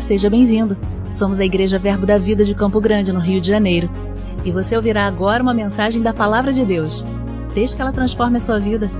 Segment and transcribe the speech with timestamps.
[0.00, 0.76] Seja bem-vindo.
[1.14, 3.88] Somos a Igreja Verbo da Vida de Campo Grande, no Rio de Janeiro.
[4.44, 7.02] E você ouvirá agora uma mensagem da Palavra de Deus.
[7.54, 8.90] Desde que ela transforme a sua vida.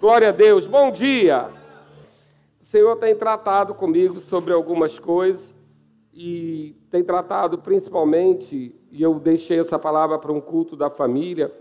[0.00, 1.48] Glória a Deus, bom dia!
[2.60, 5.52] O Senhor tem tratado comigo sobre algumas coisas
[6.12, 11.52] e tem tratado principalmente, e eu deixei essa palavra para um culto da família.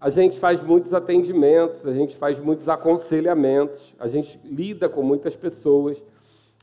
[0.00, 5.36] A gente faz muitos atendimentos, a gente faz muitos aconselhamentos, a gente lida com muitas
[5.36, 6.02] pessoas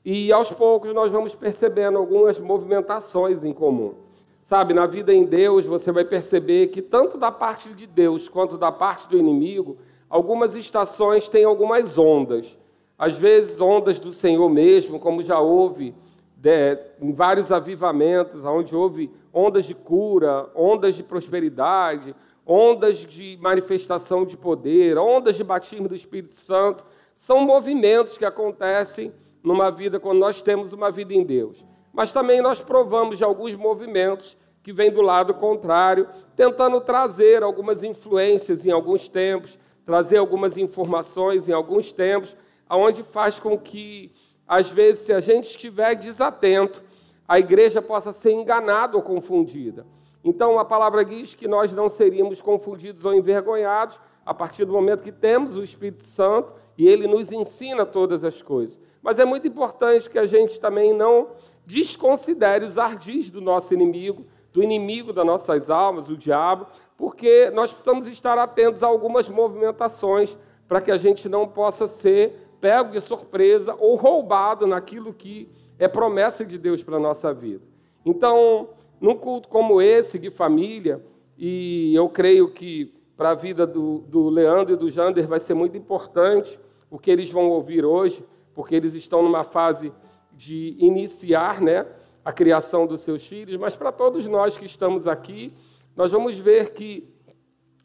[0.04, 3.94] e aos poucos nós vamos percebendo algumas movimentações em comum.
[4.42, 8.58] Sabe, na vida em Deus você vai perceber que tanto da parte de Deus quanto
[8.58, 9.78] da parte do inimigo,
[10.10, 12.58] algumas estações têm algumas ondas.
[12.98, 15.94] Às vezes, ondas do Senhor mesmo, como já houve
[16.36, 24.26] de, em vários avivamentos, onde houve ondas de cura, ondas de prosperidade, ondas de manifestação
[24.26, 26.84] de poder, ondas de batismo do Espírito Santo.
[27.14, 29.14] São movimentos que acontecem
[29.44, 31.64] numa vida quando nós temos uma vida em Deus.
[31.94, 37.84] Mas também nós provamos de alguns movimentos que vêm do lado contrário, tentando trazer algumas
[37.84, 42.36] influências em alguns tempos, trazer algumas informações em alguns tempos,
[42.68, 44.12] aonde faz com que,
[44.48, 46.84] às vezes, se a gente estiver desatento,
[47.28, 49.86] a igreja possa ser enganada ou confundida.
[50.24, 55.04] Então, a palavra diz que nós não seríamos confundidos ou envergonhados a partir do momento
[55.04, 58.78] que temos o Espírito Santo e ele nos ensina todas as coisas.
[59.02, 61.30] Mas é muito importante que a gente também não
[61.66, 66.68] desconsidere os ardis do nosso inimigo, do inimigo das nossas almas, o diabo,
[66.98, 72.50] porque nós precisamos estar atentos a algumas movimentações para que a gente não possa ser
[72.60, 77.64] pego de surpresa ou roubado naquilo que é promessa de Deus para a nossa vida.
[78.06, 81.04] Então, num culto como esse, de família,
[81.38, 85.54] e eu creio que para a vida do, do Leandro e do Jander vai ser
[85.54, 88.24] muito importante o que eles vão ouvir hoje,
[88.54, 89.92] porque eles estão numa fase
[90.32, 91.86] de iniciar né,
[92.24, 95.54] a criação dos seus filhos, mas para todos nós que estamos aqui,
[95.96, 97.08] nós vamos ver que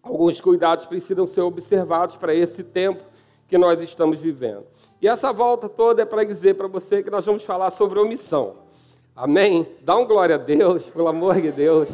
[0.02, 3.04] alguns cuidados precisam ser observados para esse tempo
[3.48, 4.66] que nós estamos vivendo.
[5.02, 8.54] E essa volta toda é para dizer para você que nós vamos falar sobre omissão.
[9.16, 9.66] Amém?
[9.80, 11.88] Dá um glória a Deus, pelo amor de Deus.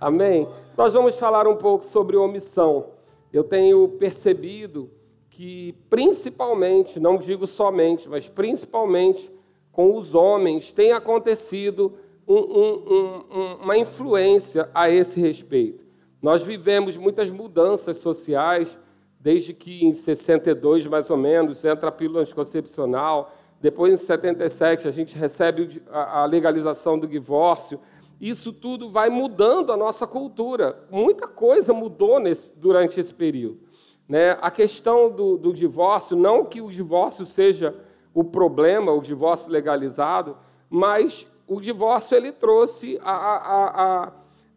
[0.00, 0.46] Amém?
[0.76, 2.90] Nós vamos falar um pouco sobre omissão.
[3.32, 4.88] Eu tenho percebido
[5.30, 9.28] que, principalmente, não digo somente, mas principalmente
[9.72, 11.94] com os homens, tem acontecido
[12.24, 15.84] um, um, um, uma influência a esse respeito.
[16.22, 18.78] Nós vivemos muitas mudanças sociais,
[19.24, 24.90] desde que em 62, mais ou menos, entra a pílula anticoncepcional, depois em 77 a
[24.90, 27.80] gente recebe a legalização do divórcio.
[28.20, 30.86] Isso tudo vai mudando a nossa cultura.
[30.90, 33.60] Muita coisa mudou nesse, durante esse período.
[34.06, 34.36] Né?
[34.42, 37.74] A questão do, do divórcio, não que o divórcio seja
[38.12, 40.36] o problema, o divórcio legalizado,
[40.68, 44.02] mas o divórcio ele trouxe a, a,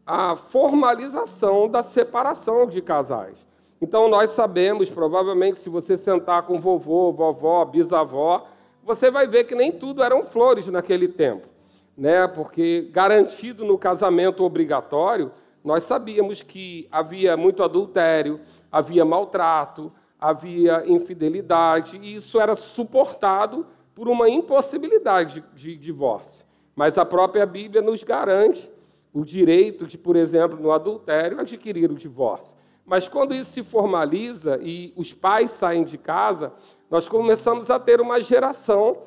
[0.05, 3.47] a, a formalização da separação de casais.
[3.81, 8.47] Então, nós sabemos, provavelmente, se você sentar com vovô, vovó, bisavó,
[8.83, 11.47] você vai ver que nem tudo eram flores naquele tempo.
[11.95, 12.27] Né?
[12.27, 15.31] Porque, garantido no casamento obrigatório,
[15.63, 18.39] nós sabíamos que havia muito adultério,
[18.71, 26.45] havia maltrato, havia infidelidade, e isso era suportado por uma impossibilidade de, de divórcio.
[26.75, 28.71] Mas a própria Bíblia nos garante
[29.13, 32.56] o direito de, por exemplo, no adultério, adquirir o divórcio.
[32.87, 36.53] Mas quando isso se formaliza e os pais saem de casa,
[36.89, 38.99] nós começamos a ter uma geração,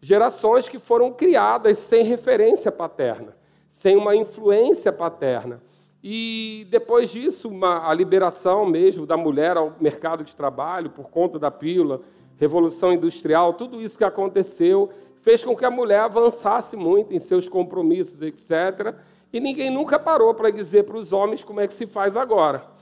[0.00, 3.36] gerações que foram criadas sem referência paterna,
[3.68, 5.62] sem uma influência paterna.
[6.02, 11.38] E depois disso, uma, a liberação mesmo da mulher ao mercado de trabalho por conta
[11.38, 12.00] da pílula,
[12.38, 14.88] revolução industrial, tudo isso que aconteceu
[15.20, 18.94] fez com que a mulher avançasse muito em seus compromissos, etc.
[19.30, 22.75] E ninguém nunca parou para dizer para os homens como é que se faz agora.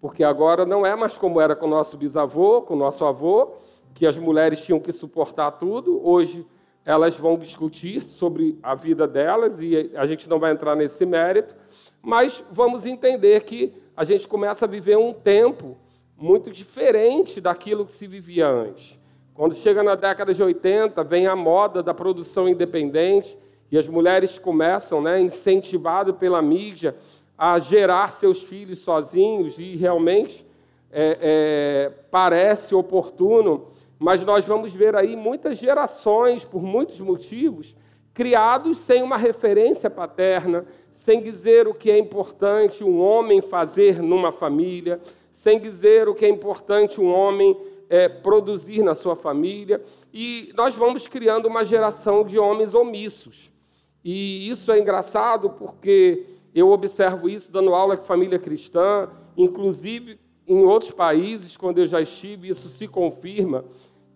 [0.00, 3.52] Porque agora não é mais como era com o nosso bisavô, com o nosso avô,
[3.94, 6.00] que as mulheres tinham que suportar tudo.
[6.06, 6.46] Hoje
[6.84, 11.54] elas vão discutir sobre a vida delas e a gente não vai entrar nesse mérito,
[12.00, 15.76] mas vamos entender que a gente começa a viver um tempo
[16.16, 18.98] muito diferente daquilo que se vivia antes.
[19.34, 23.38] Quando chega na década de 80, vem a moda da produção independente
[23.70, 26.96] e as mulheres começam, né, incentivado pela mídia,
[27.40, 30.46] a gerar seus filhos sozinhos e realmente
[30.92, 37.74] é, é, parece oportuno, mas nós vamos ver aí muitas gerações, por muitos motivos,
[38.12, 44.32] criados sem uma referência paterna, sem dizer o que é importante um homem fazer numa
[44.32, 45.00] família,
[45.32, 47.58] sem dizer o que é importante um homem
[47.88, 49.82] é, produzir na sua família.
[50.12, 53.50] E nós vamos criando uma geração de homens omissos.
[54.04, 60.64] E isso é engraçado porque eu observo isso dando aula de família cristã, inclusive em
[60.64, 63.64] outros países, quando eu já estive, isso se confirma,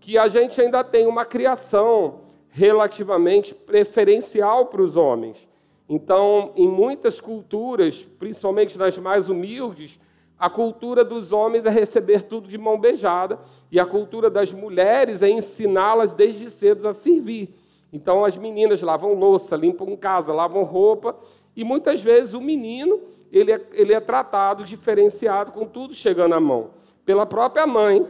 [0.00, 5.48] que a gente ainda tem uma criação relativamente preferencial para os homens.
[5.88, 9.98] Então, em muitas culturas, principalmente nas mais humildes,
[10.38, 13.38] a cultura dos homens é receber tudo de mão beijada,
[13.70, 17.54] e a cultura das mulheres é ensiná-las desde cedo a servir.
[17.92, 21.16] Então, as meninas lavam louça, limpam casa, lavam roupa,
[21.56, 23.00] e muitas vezes o menino
[23.32, 26.70] ele é, ele é tratado diferenciado com tudo chegando à mão,
[27.04, 28.06] pela própria mãe,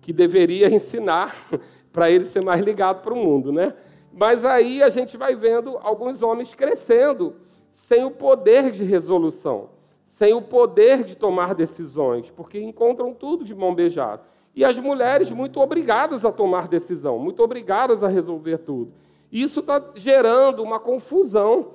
[0.00, 1.34] que deveria ensinar
[1.92, 3.74] para ele ser mais ligado para o mundo, né?
[4.12, 7.36] Mas aí a gente vai vendo alguns homens crescendo
[7.70, 9.70] sem o poder de resolução,
[10.06, 14.22] sem o poder de tomar decisões, porque encontram tudo de mão beijada.
[14.54, 18.92] E as mulheres muito obrigadas a tomar decisão, muito obrigadas a resolver tudo.
[19.30, 21.72] Isso está gerando uma confusão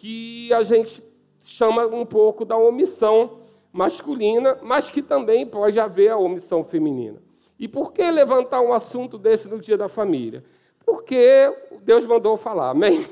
[0.00, 1.04] que a gente
[1.42, 7.22] chama um pouco da omissão masculina, mas que também pode haver a omissão feminina.
[7.58, 10.42] E por que levantar um assunto desse no dia da família?
[10.86, 13.04] Porque Deus mandou falar, amém?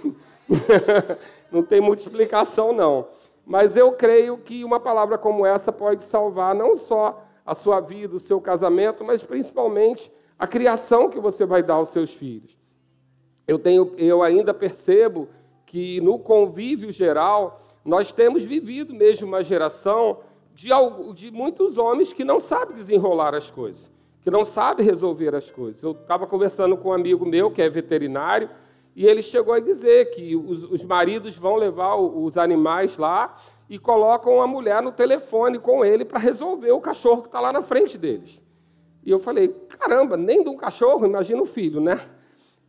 [1.52, 3.08] não tem muita explicação, não.
[3.44, 8.16] Mas eu creio que uma palavra como essa pode salvar não só a sua vida,
[8.16, 12.56] o seu casamento, mas principalmente a criação que você vai dar aos seus filhos.
[13.46, 15.28] Eu, tenho, eu ainda percebo
[15.68, 20.20] que no convívio geral, nós temos vivido mesmo uma geração
[20.54, 20.70] de,
[21.14, 23.84] de muitos homens que não sabem desenrolar as coisas,
[24.22, 25.82] que não sabem resolver as coisas.
[25.82, 28.48] Eu estava conversando com um amigo meu, que é veterinário,
[28.96, 33.36] e ele chegou a dizer que os, os maridos vão levar os animais lá
[33.68, 37.52] e colocam a mulher no telefone com ele para resolver o cachorro que está lá
[37.52, 38.40] na frente deles.
[39.04, 42.00] E eu falei, caramba, nem de um cachorro, imagina um filho, né?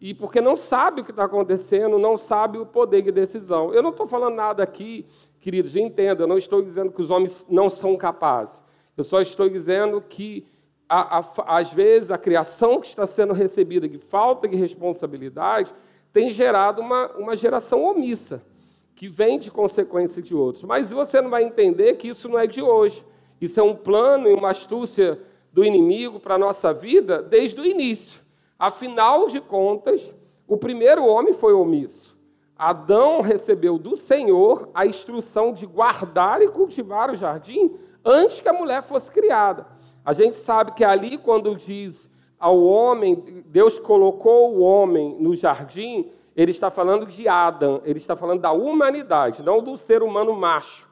[0.01, 3.73] E porque não sabe o que está acontecendo, não sabe o poder de decisão.
[3.73, 5.05] Eu não estou falando nada aqui,
[5.41, 8.61] queridos, entenda, eu não estou dizendo que os homens não são capazes.
[8.95, 10.45] Eu só estou dizendo que,
[10.87, 15.73] a, a, às vezes, a criação que está sendo recebida de falta de responsabilidade
[16.13, 18.41] tem gerado uma, uma geração omissa,
[18.95, 20.63] que vem de consequência de outros.
[20.63, 23.05] Mas você não vai entender que isso não é de hoje.
[23.39, 25.19] Isso é um plano e uma astúcia
[25.51, 28.19] do inimigo para a nossa vida desde o início.
[28.59, 30.13] Afinal de contas,
[30.45, 32.19] o primeiro homem foi omisso.
[32.57, 37.73] Adão recebeu do Senhor a instrução de guardar e cultivar o jardim
[38.03, 39.65] antes que a mulher fosse criada.
[40.03, 46.11] A gente sabe que ali, quando diz ao homem, Deus colocou o homem no jardim,
[46.35, 50.85] ele está falando de Adão, ele está falando da humanidade, não do ser humano macho.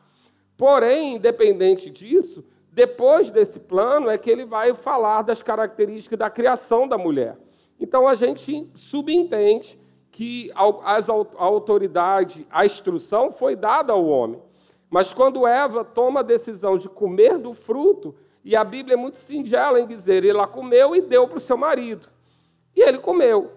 [0.55, 6.87] Porém, independente disso, depois desse plano é que ele vai falar das características da criação
[6.87, 7.37] da mulher.
[7.79, 9.79] Então a gente subentende
[10.11, 10.63] que a
[11.37, 14.41] autoridade, a instrução foi dada ao homem.
[14.89, 19.17] Mas quando Eva toma a decisão de comer do fruto, e a Bíblia é muito
[19.17, 22.07] singela em dizer, ela comeu e deu para o seu marido.
[22.75, 23.51] E ele comeu.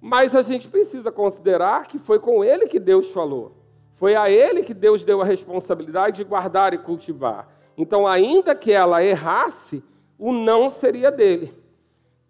[0.00, 3.52] Mas a gente precisa considerar que foi com ele que Deus falou.
[3.96, 7.48] Foi a ele que Deus deu a responsabilidade de guardar e cultivar.
[7.76, 9.82] Então, ainda que ela errasse,
[10.18, 11.52] o não seria dele.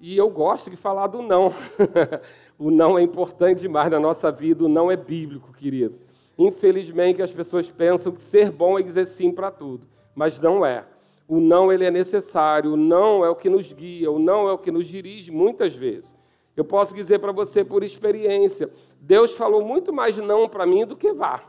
[0.01, 1.53] E eu gosto de falar do não.
[2.59, 5.99] o não é importante demais na nossa vida, o não é bíblico, querido.
[6.39, 10.85] Infelizmente, as pessoas pensam que ser bom é dizer sim para tudo, mas não é.
[11.27, 14.53] O não ele é necessário, o não é o que nos guia, o não é
[14.53, 16.17] o que nos dirige muitas vezes.
[16.57, 20.97] Eu posso dizer para você por experiência, Deus falou muito mais não para mim do
[20.97, 21.43] que vá.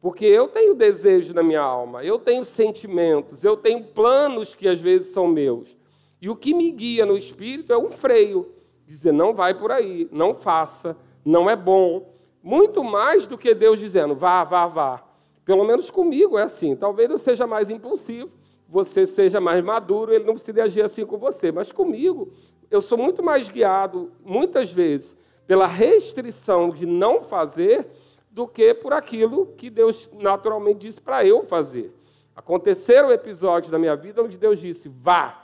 [0.00, 4.80] Porque eu tenho desejo na minha alma, eu tenho sentimentos, eu tenho planos que às
[4.80, 5.76] vezes são meus.
[6.20, 8.52] E o que me guia no espírito é um freio,
[8.86, 12.14] dizer não vai por aí, não faça, não é bom.
[12.42, 15.04] Muito mais do que Deus dizendo vá, vá, vá.
[15.44, 16.76] Pelo menos comigo é assim.
[16.76, 18.30] Talvez eu seja mais impulsivo,
[18.68, 21.50] você seja mais maduro, ele não precisa agir assim com você.
[21.50, 22.32] Mas comigo,
[22.70, 27.88] eu sou muito mais guiado, muitas vezes, pela restrição de não fazer
[28.30, 31.92] do que por aquilo que Deus naturalmente disse para eu fazer.
[32.36, 35.39] Aconteceram episódios da minha vida onde Deus disse: vá,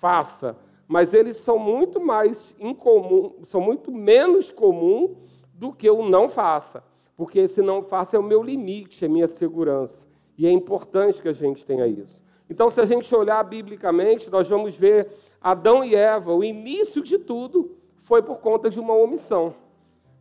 [0.00, 0.56] faça,
[0.88, 5.14] mas eles são muito mais incomum, são muito menos comum
[5.54, 6.82] do que o não faça,
[7.16, 10.04] porque esse não faça é o meu limite, é minha segurança.
[10.36, 12.22] E é importante que a gente tenha isso.
[12.48, 15.08] Então, se a gente olhar biblicamente, nós vamos ver
[15.40, 19.54] Adão e Eva, o início de tudo foi por conta de uma omissão.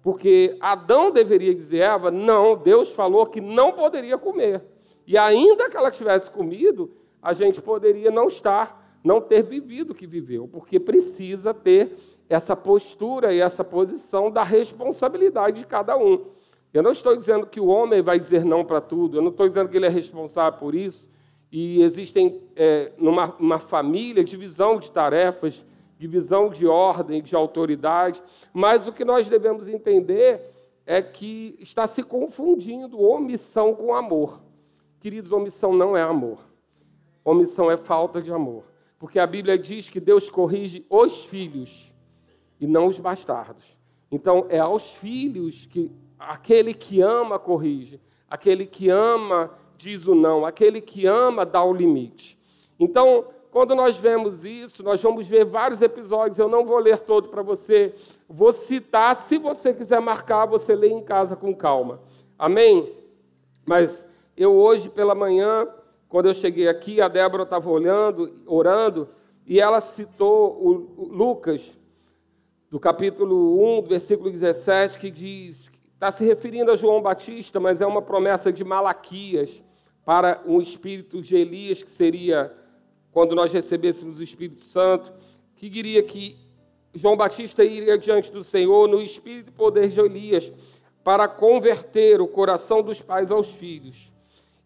[0.01, 4.63] Porque Adão deveria dizer a Eva: não, Deus falou que não poderia comer.
[5.07, 9.95] E ainda que ela tivesse comido, a gente poderia não estar, não ter vivido o
[9.95, 11.95] que viveu, porque precisa ter
[12.27, 16.25] essa postura e essa posição da responsabilidade de cada um.
[16.71, 19.47] Eu não estou dizendo que o homem vai dizer não para tudo, eu não estou
[19.47, 21.07] dizendo que ele é responsável por isso.
[21.51, 25.65] E existem, é, numa família, divisão de tarefas,
[25.97, 28.21] divisão de ordem, de autoridade,
[28.53, 30.41] mas o que nós devemos entender
[30.85, 34.39] é que está se confundindo omissão com amor.
[34.99, 36.39] Queridos, omissão não é amor.
[37.25, 38.68] Omissão é falta de amor.
[38.99, 41.91] Porque a Bíblia diz que Deus corrige os filhos
[42.59, 43.79] e não os bastardos.
[44.11, 45.89] Então, é aos filhos que
[46.19, 51.73] aquele que ama corrige, aquele que ama diz o não, aquele que ama dá o
[51.73, 52.37] limite.
[52.77, 57.29] Então, quando nós vemos isso, nós vamos ver vários episódios, eu não vou ler todo
[57.29, 57.95] para você,
[58.27, 62.01] vou citar, se você quiser marcar, você lê em casa com calma.
[62.37, 62.93] Amém?
[63.65, 65.67] Mas eu hoje pela manhã,
[66.09, 69.07] quando eu cheguei aqui, a Débora estava olhando, orando,
[69.45, 71.61] e ela citou o Lucas,
[72.69, 77.85] do capítulo 1, versículo 17, que diz, está se referindo a João Batista, mas é
[77.85, 79.63] uma promessa de Malaquias
[80.03, 82.51] para um espírito de Elias, que seria
[83.11, 85.11] quando nós recebêssemos o Espírito Santo,
[85.55, 86.37] que diria que
[86.93, 90.51] João Batista iria diante do Senhor no espírito e poder de Elias
[91.03, 94.11] para converter o coração dos pais aos filhos.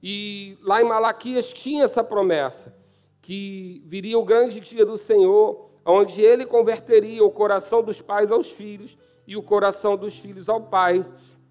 [0.05, 2.75] E lá em Malaquias tinha essa promessa,
[3.21, 8.51] que viria o grande dia do Senhor onde ele converteria o coração dos pais aos
[8.51, 11.05] filhos e o coração dos filhos ao pai,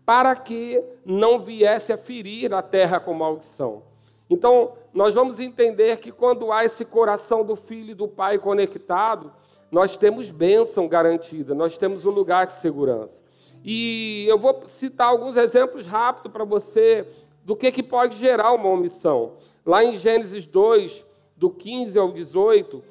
[0.04, 3.85] para que não viesse a ferir a terra com maldição.
[4.28, 9.32] Então, nós vamos entender que quando há esse coração do filho e do pai conectado,
[9.71, 13.23] nós temos bênção garantida, nós temos um lugar de segurança.
[13.64, 17.06] E eu vou citar alguns exemplos rápidos para você
[17.44, 19.34] do que, que pode gerar uma omissão.
[19.64, 21.04] Lá em Gênesis 2,
[21.37, 22.82] do 15 ao 18,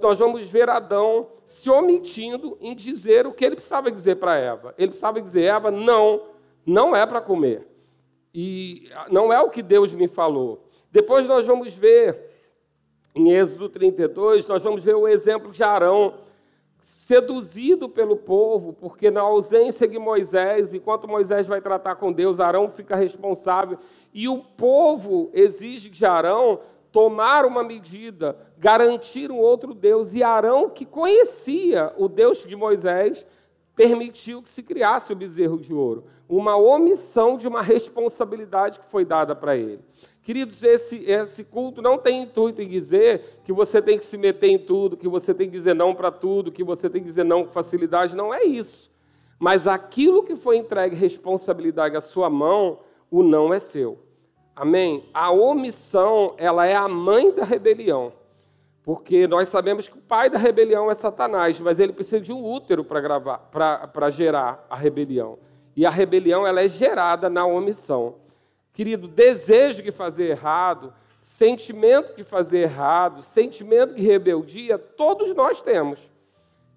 [0.00, 4.74] nós vamos ver Adão se omitindo em dizer o que ele precisava dizer para Eva.
[4.78, 6.22] Ele precisava dizer, Eva, não,
[6.64, 7.66] não é para comer.
[8.34, 10.68] E não é o que Deus me falou.
[10.90, 12.30] Depois nós vamos ver,
[13.14, 16.14] em Êxodo 32, nós vamos ver o exemplo de Arão,
[16.88, 22.70] seduzido pelo povo, porque na ausência de Moisés, enquanto Moisés vai tratar com Deus, Arão
[22.70, 23.78] fica responsável,
[24.12, 30.14] e o povo exige de Arão tomar uma medida, garantir um outro Deus.
[30.14, 33.24] E Arão, que conhecia o Deus de Moisés,
[33.76, 36.06] permitiu que se criasse o bezerro de ouro.
[36.26, 39.82] Uma omissão de uma responsabilidade que foi dada para ele.
[40.22, 44.48] Queridos, esse, esse culto não tem intuito em dizer que você tem que se meter
[44.48, 47.24] em tudo, que você tem que dizer não para tudo, que você tem que dizer
[47.24, 48.14] não com facilidade.
[48.14, 48.90] Não é isso.
[49.38, 53.98] Mas aquilo que foi entregue responsabilidade à sua mão, o não é seu.
[54.54, 55.08] Amém?
[55.14, 58.12] A omissão, ela é a mãe da rebelião.
[58.82, 62.44] Porque nós sabemos que o pai da rebelião é Satanás, mas ele precisa de um
[62.44, 65.38] útero para gerar a rebelião.
[65.76, 68.16] E a rebelião ela é gerada na omissão.
[68.78, 75.98] Querido, desejo de fazer errado, sentimento de fazer errado, sentimento de rebeldia, todos nós temos.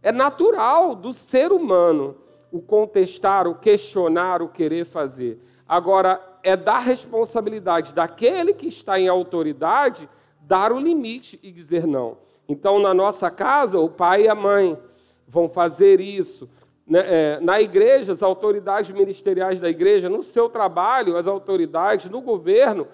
[0.01, 2.17] É natural do ser humano
[2.51, 5.39] o contestar, o questionar, o querer fazer.
[5.69, 12.17] Agora, é da responsabilidade daquele que está em autoridade dar o limite e dizer não.
[12.49, 14.75] Então, na nossa casa, o pai e a mãe
[15.27, 16.49] vão fazer isso.
[16.91, 22.19] Né, é, na igreja, as autoridades ministeriais da igreja, no seu trabalho, as autoridades, no
[22.19, 22.85] governo,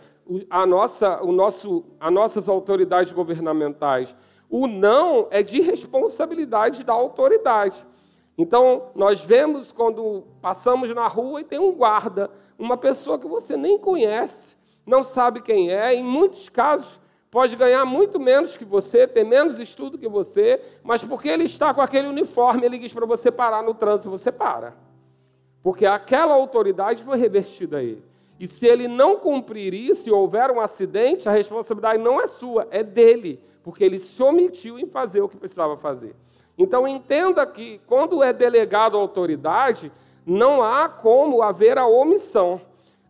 [0.51, 4.15] a nossa, o nosso, as nossas autoridades governamentais.
[4.47, 7.83] O não é de responsabilidade da autoridade.
[8.37, 13.57] Então, nós vemos quando passamos na rua e tem um guarda uma pessoa que você
[13.57, 16.99] nem conhece, não sabe quem é, em muitos casos
[17.37, 21.71] pode ganhar muito menos que você, ter menos estudo que você, mas porque ele está
[21.71, 24.73] com aquele uniforme, ele diz para você parar no trânsito, você para.
[25.61, 28.03] Porque aquela autoridade foi revertida a ele.
[28.39, 32.67] E se ele não cumprir isso e houver um acidente, a responsabilidade não é sua,
[32.71, 36.15] é dele, porque ele se omitiu em fazer o que precisava fazer.
[36.57, 39.91] Então entenda que quando é delegado a autoridade,
[40.25, 42.59] não há como haver a omissão.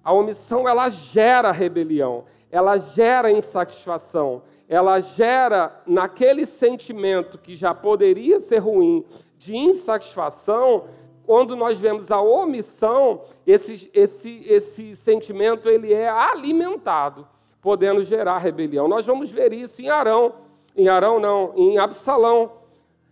[0.03, 8.39] A omissão ela gera rebelião, ela gera insatisfação, ela gera naquele sentimento que já poderia
[8.39, 9.05] ser ruim
[9.37, 10.85] de insatisfação,
[11.25, 17.27] quando nós vemos a omissão, esse, esse, esse sentimento ele é alimentado,
[17.61, 18.87] podendo gerar rebelião.
[18.87, 20.33] Nós vamos ver isso em Arão,
[20.75, 22.53] em Arão não, em Absalão.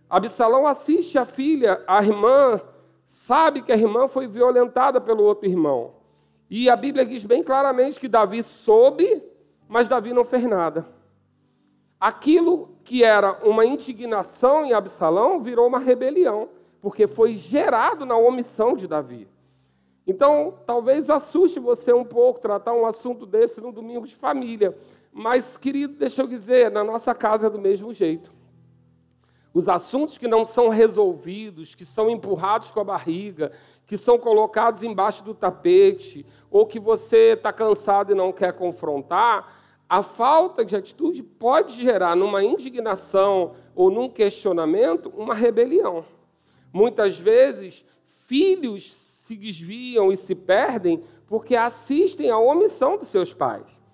[0.08, 2.58] Absalão assiste a filha, a irmã,
[3.06, 5.92] sabe que a irmã foi violentada pelo outro irmão.
[6.48, 9.22] E a Bíblia diz bem claramente que Davi soube,
[9.68, 10.86] mas Davi não fez nada.
[11.98, 16.48] Aquilo que era uma indignação em Absalão virou uma rebelião,
[16.80, 19.26] porque foi gerado na omissão de Davi.
[20.06, 24.76] Então, talvez assuste você um pouco tratar um assunto desse no domingo de família.
[25.12, 28.35] Mas, querido, deixa eu dizer, na nossa casa é do mesmo jeito.
[29.56, 33.52] Os assuntos que não são resolvidos, que são empurrados com a barriga,
[33.86, 39.50] que são colocados embaixo do tapete, ou que você está cansado e não quer confrontar,
[39.88, 46.04] a falta de atitude pode gerar numa indignação ou num questionamento uma rebelião.
[46.70, 47.82] Muitas vezes,
[48.26, 53.85] filhos se desviam e se perdem porque assistem à omissão dos seus pais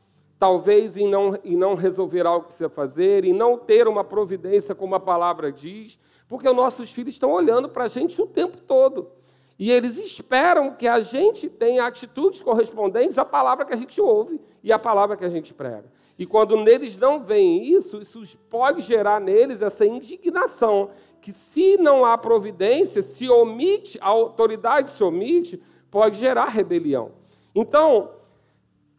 [0.42, 4.74] talvez em não, em não resolver algo que precisa fazer, em não ter uma providência
[4.74, 5.96] como a palavra diz,
[6.26, 9.08] porque os nossos filhos estão olhando para a gente o tempo todo.
[9.56, 14.40] E eles esperam que a gente tenha atitudes correspondentes à palavra que a gente ouve
[14.64, 15.84] e à palavra que a gente prega.
[16.18, 22.04] E quando neles não vem isso, isso pode gerar neles essa indignação, que se não
[22.04, 27.12] há providência, se omite, a autoridade se omite, pode gerar rebelião.
[27.54, 28.10] Então,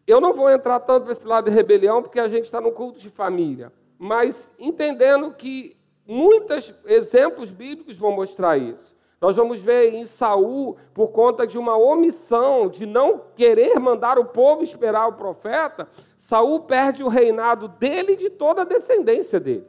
[0.05, 2.71] eu não vou entrar tanto para esse lado de rebelião, porque a gente está no
[2.71, 8.93] culto de família, mas entendendo que muitos exemplos bíblicos vão mostrar isso.
[9.21, 14.25] Nós vamos ver em Saul, por conta de uma omissão, de não querer mandar o
[14.25, 19.65] povo esperar o profeta, Saul perde o reinado dele e de toda a descendência dele.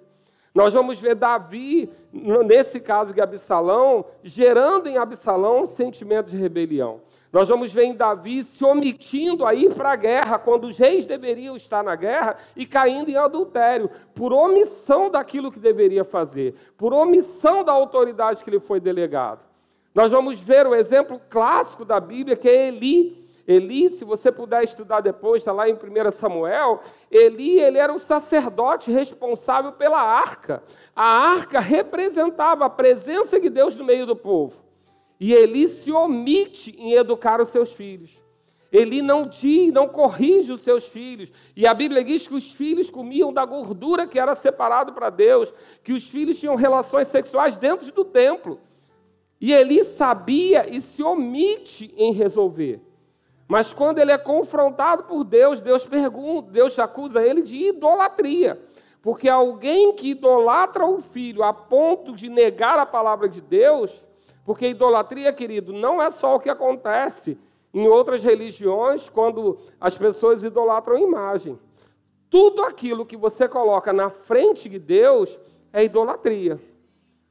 [0.53, 7.00] Nós vamos ver Davi, nesse caso de Absalão, gerando em Absalão um sentimento de rebelião.
[7.35, 11.05] Nós vamos ver em Davi se omitindo a ir para a guerra, quando os reis
[11.05, 16.95] deveriam estar na guerra, e caindo em adultério, por omissão daquilo que deveria fazer, por
[16.95, 19.41] omissão da autoridade que lhe foi delegado.
[19.93, 23.29] Nós vamos ver o exemplo clássico da Bíblia, que é Eli.
[23.49, 27.99] Eli, se você puder estudar depois, está lá em 1 Samuel, Eli ele era o
[27.99, 30.62] sacerdote responsável pela arca.
[30.94, 34.63] A arca representava a presença de Deus no meio do povo.
[35.18, 38.11] E Eli se omite em educar os seus filhos.
[38.74, 41.31] Ele não diz, não corrige os seus filhos.
[41.55, 45.53] E a Bíblia diz que os filhos comiam da gordura que era separado para Deus,
[45.85, 48.59] que os filhos tinham relações sexuais dentro do templo.
[49.40, 52.81] E Eli sabia e se omite em resolver.
[53.46, 58.61] Mas quando ele é confrontado por Deus, Deus pergunta, Deus acusa ele de idolatria.
[59.03, 64.03] Porque alguém que idolatra o filho a ponto de negar a palavra de Deus,
[64.44, 67.38] porque idolatria, querido, não é só o que acontece
[67.72, 71.59] em outras religiões quando as pessoas idolatram imagem.
[72.28, 75.38] Tudo aquilo que você coloca na frente de Deus
[75.72, 76.61] é idolatria.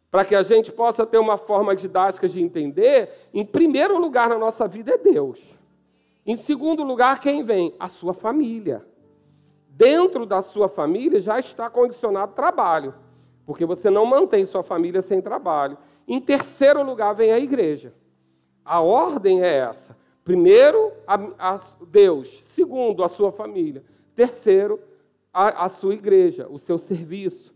[0.10, 4.38] Para que a gente possa ter uma forma didática de entender, em primeiro lugar na
[4.38, 5.40] nossa vida é Deus.
[6.26, 7.74] Em segundo lugar, quem vem?
[7.80, 8.86] A sua família.
[9.70, 12.94] Dentro da sua família já está condicionado trabalho,
[13.46, 15.78] porque você não mantém sua família sem trabalho.
[16.08, 17.94] Em terceiro lugar vem a igreja.
[18.64, 21.16] A ordem é essa: primeiro, a,
[21.54, 23.84] a Deus, segundo, a sua família,
[24.16, 24.80] terceiro,
[25.34, 27.54] a, a sua igreja, o seu serviço.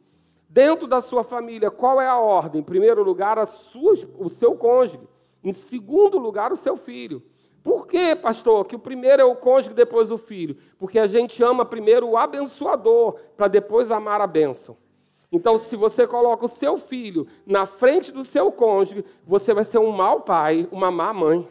[0.50, 2.62] Dentro da sua família, qual é a ordem?
[2.62, 5.08] Em primeiro lugar, a sua, o seu cônjuge.
[5.44, 7.22] Em segundo lugar, o seu filho.
[7.64, 10.56] Por que, pastor, que o primeiro é o cônjuge, depois o filho?
[10.80, 14.78] Porque a gente ama primeiro o abençoador, para depois amar a bênção.
[15.32, 19.78] Então, se você coloca o seu filho na frente do seu cônjuge, você vai ser
[19.78, 21.48] um mau pai, uma má mãe.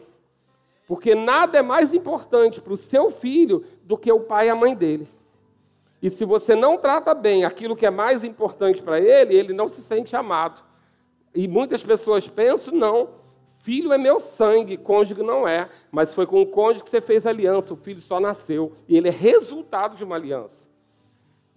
[0.87, 4.55] Porque nada é mais importante para o seu filho do que o pai e a
[4.55, 5.07] mãe dele.
[6.01, 9.67] E se você não trata bem aquilo que é mais importante para ele, ele não
[9.67, 10.63] se sente amado.
[11.35, 13.09] E muitas pessoas pensam, não,
[13.59, 15.69] filho é meu sangue, cônjuge não é.
[15.91, 18.73] Mas foi com o cônjuge que você fez aliança, o filho só nasceu.
[18.87, 20.66] E ele é resultado de uma aliança.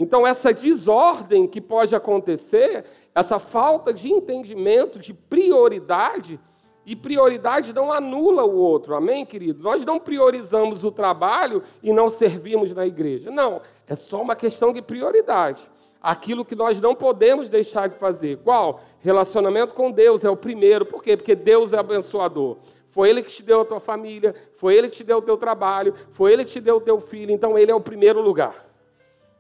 [0.01, 6.41] Então, essa desordem que pode acontecer, essa falta de entendimento, de prioridade,
[6.87, 9.63] e prioridade não anula o outro, amém, querido?
[9.63, 13.31] Nós não priorizamos o trabalho e não servimos na igreja.
[13.31, 15.71] Não, é só uma questão de prioridade.
[16.01, 18.39] Aquilo que nós não podemos deixar de fazer.
[18.39, 18.81] Qual?
[19.01, 20.87] Relacionamento com Deus é o primeiro.
[20.87, 21.15] Por quê?
[21.15, 22.57] Porque Deus é abençoador.
[22.89, 25.37] Foi Ele que te deu a tua família, foi Ele que te deu o teu
[25.37, 28.70] trabalho, foi Ele que te deu o teu filho, então Ele é o primeiro lugar.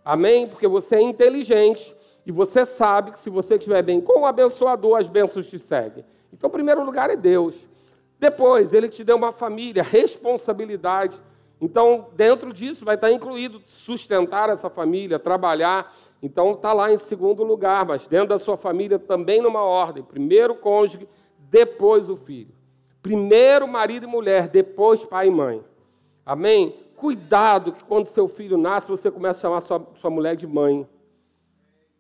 [0.05, 0.47] Amém?
[0.49, 4.99] Porque você é inteligente e você sabe que se você estiver bem com o abençoador,
[4.99, 6.05] as bênçãos te seguem.
[6.33, 7.55] Então, primeiro lugar é Deus.
[8.19, 11.21] Depois, Ele te deu uma família, responsabilidade.
[11.61, 15.95] Então, dentro disso, vai estar incluído sustentar essa família, trabalhar.
[16.23, 20.03] Então, está lá em segundo lugar, mas dentro da sua família também numa ordem.
[20.03, 21.09] Primeiro o cônjuge,
[21.39, 22.55] depois o filho.
[23.03, 25.65] Primeiro marido e mulher, depois pai e mãe.
[26.25, 26.75] Amém?
[27.01, 30.87] Cuidado que quando seu filho nasce, você começa a chamar sua, sua mulher de mãe.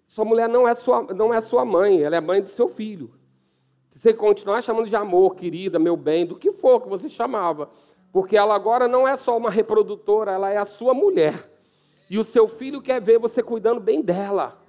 [0.06, 3.10] Sua mulher não é sua, não é sua mãe, ela é mãe do seu filho.
[3.96, 7.70] Você continuar chamando de amor, querida, meu bem, do que for que você chamava.
[8.12, 11.50] Porque ela agora não é só uma reprodutora, ela é a sua mulher.
[12.10, 14.60] E o seu filho quer ver você cuidando bem dela.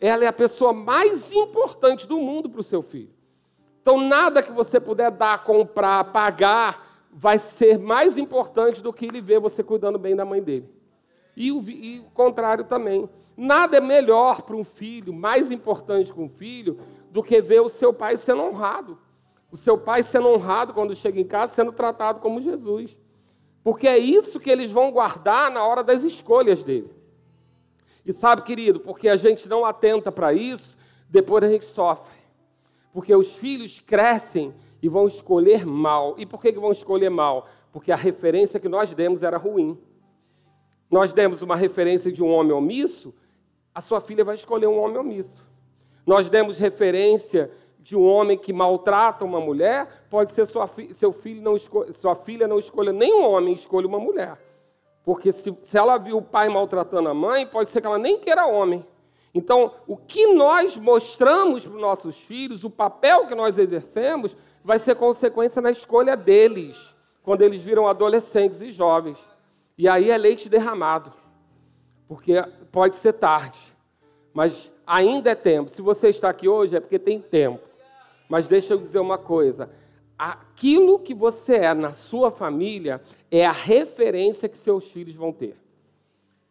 [0.00, 3.12] Ela é a pessoa mais importante do mundo para o seu filho.
[3.82, 9.20] Então, nada que você puder dar, comprar, pagar, vai ser mais importante do que ele
[9.20, 10.68] ver você cuidando bem da mãe dele.
[11.36, 13.08] E o, e o contrário também.
[13.36, 17.68] Nada é melhor para um filho, mais importante que um filho, do que ver o
[17.68, 18.98] seu pai sendo honrado.
[19.50, 22.96] O seu pai sendo honrado quando chega em casa, sendo tratado como Jesus.
[23.62, 26.90] Porque é isso que eles vão guardar na hora das escolhas dele.
[28.04, 30.76] E sabe, querido, porque a gente não atenta para isso,
[31.08, 32.18] depois a gente sofre.
[32.92, 36.14] Porque os filhos crescem e vão escolher mal.
[36.18, 37.46] E por que, que vão escolher mal?
[37.72, 39.78] Porque a referência que nós demos era ruim.
[40.90, 43.14] Nós demos uma referência de um homem omisso,
[43.74, 45.46] a sua filha vai escolher um homem omisso.
[46.06, 51.12] Nós demos referência de um homem que maltrata uma mulher, pode ser sua fi seu
[51.12, 51.56] filho não
[51.94, 54.38] sua filha não escolha nenhum homem, escolha uma mulher.
[55.04, 58.18] Porque se, se ela viu o pai maltratando a mãe, pode ser que ela nem
[58.18, 58.84] queira homem.
[59.32, 64.36] Então, o que nós mostramos para os nossos filhos, o papel que nós exercemos,
[64.68, 66.76] vai ser consequência na escolha deles,
[67.22, 69.18] quando eles viram adolescentes e jovens.
[69.78, 71.10] E aí é leite derramado,
[72.06, 72.34] porque
[72.70, 73.58] pode ser tarde,
[74.30, 75.70] mas ainda é tempo.
[75.70, 77.66] Se você está aqui hoje, é porque tem tempo.
[78.28, 79.70] Mas deixa eu dizer uma coisa:
[80.18, 83.00] aquilo que você é na sua família
[83.30, 85.56] é a referência que seus filhos vão ter.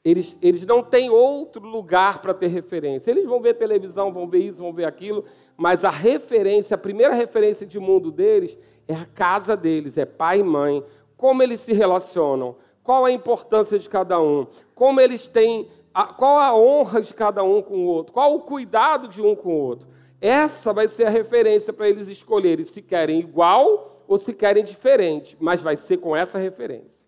[0.07, 3.11] Eles, eles não têm outro lugar para ter referência.
[3.11, 5.25] Eles vão ver televisão, vão ver isso, vão ver aquilo,
[5.57, 10.39] mas a referência, a primeira referência de mundo deles é a casa deles, é pai
[10.39, 10.81] e mãe.
[11.17, 15.67] Como eles se relacionam, qual a importância de cada um, como eles têm,
[16.15, 19.49] qual a honra de cada um com o outro, qual o cuidado de um com
[19.49, 19.89] o outro.
[20.21, 25.35] Essa vai ser a referência para eles escolherem se querem igual ou se querem diferente,
[25.37, 27.06] mas vai ser com essa referência.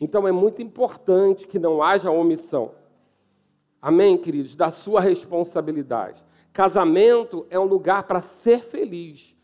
[0.00, 2.72] Então é muito importante que não haja omissão.
[3.82, 4.56] Amém, queridos?
[4.56, 6.22] Da sua responsabilidade.
[6.52, 9.36] Casamento é um lugar para ser feliz,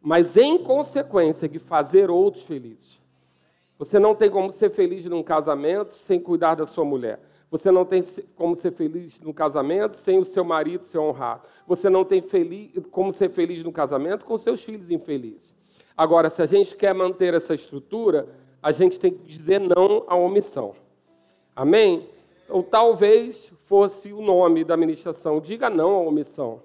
[0.00, 3.00] mas em consequência de fazer outros felizes.
[3.78, 7.20] Você não tem como ser feliz num casamento sem cuidar da sua mulher.
[7.50, 11.42] Você não tem como ser feliz no casamento sem o seu marido ser honrado.
[11.66, 15.54] Você não tem feliz, como ser feliz no casamento com seus filhos infelizes.
[15.96, 18.28] Agora, se a gente quer manter essa estrutura,
[18.66, 20.74] a gente tem que dizer não à omissão.
[21.54, 22.08] Amém?
[22.44, 25.40] Então, talvez fosse o nome da ministração.
[25.40, 26.60] Diga não à omissão.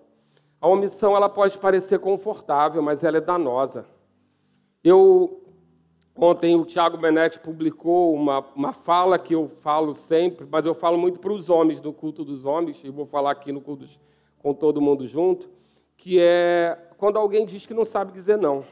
[0.59, 3.85] A omissão ela pode parecer confortável, mas ela é danosa.
[4.83, 5.43] Eu
[6.15, 10.97] Ontem o Tiago Benetti publicou uma, uma fala que eu falo sempre, mas eu falo
[10.97, 13.85] muito para os homens, no culto dos homens, e vou falar aqui no culto
[14.39, 15.47] com todo mundo junto,
[15.95, 18.65] que é quando alguém diz que não sabe dizer não.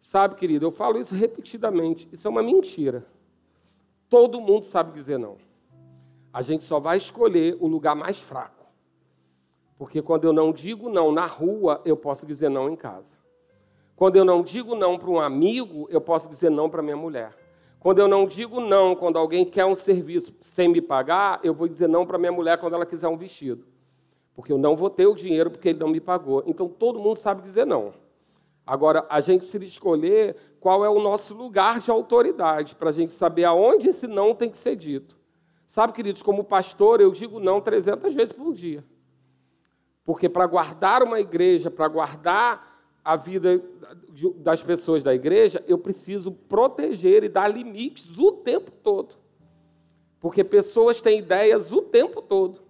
[0.00, 3.06] Sabe, querido, eu falo isso repetidamente, isso é uma mentira.
[4.08, 5.36] Todo mundo sabe dizer não.
[6.32, 8.66] A gente só vai escolher o lugar mais fraco.
[9.76, 13.14] Porque quando eu não digo não na rua, eu posso dizer não em casa.
[13.94, 17.36] Quando eu não digo não para um amigo, eu posso dizer não para minha mulher.
[17.78, 21.68] Quando eu não digo não, quando alguém quer um serviço sem me pagar, eu vou
[21.68, 23.64] dizer não para minha mulher quando ela quiser um vestido.
[24.34, 26.42] Porque eu não vou ter o dinheiro porque ele não me pagou.
[26.46, 27.92] Então todo mundo sabe dizer não.
[28.70, 33.12] Agora, a gente precisa escolher qual é o nosso lugar de autoridade, para a gente
[33.12, 35.18] saber aonde esse não tem que ser dito.
[35.66, 38.84] Sabe, queridos, como pastor, eu digo não 300 vezes por dia.
[40.04, 43.60] Porque para guardar uma igreja, para guardar a vida
[44.36, 49.16] das pessoas da igreja, eu preciso proteger e dar limites o tempo todo.
[50.20, 52.60] Porque pessoas têm ideias o tempo todo.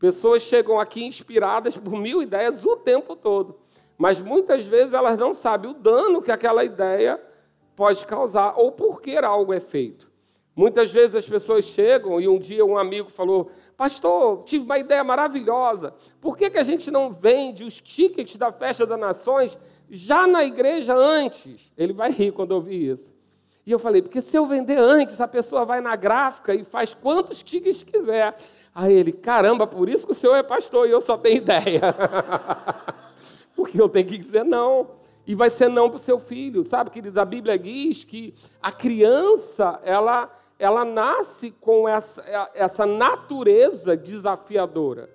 [0.00, 3.64] Pessoas chegam aqui inspiradas por mil ideias o tempo todo.
[3.98, 7.20] Mas muitas vezes elas não sabem o dano que aquela ideia
[7.74, 10.10] pode causar ou por que algo é feito.
[10.54, 15.04] Muitas vezes as pessoas chegam e um dia um amigo falou: Pastor, tive uma ideia
[15.04, 15.94] maravilhosa.
[16.18, 19.58] Por que, que a gente não vende os tickets da festa das nações
[19.90, 21.70] já na igreja antes?
[21.76, 23.14] Ele vai rir quando ouvir isso.
[23.66, 26.94] E eu falei, porque se eu vender antes, a pessoa vai na gráfica e faz
[26.94, 28.36] quantos tickets quiser.
[28.74, 31.82] Aí ele, caramba, por isso que o senhor é pastor e eu só tenho ideia.
[33.56, 34.90] porque eu tenho que dizer não.
[35.26, 36.62] E vai ser não para o seu filho.
[36.62, 42.86] Sabe, que diz a Bíblia diz que a criança, ela ela nasce com essa, essa
[42.86, 45.10] natureza desafiadora.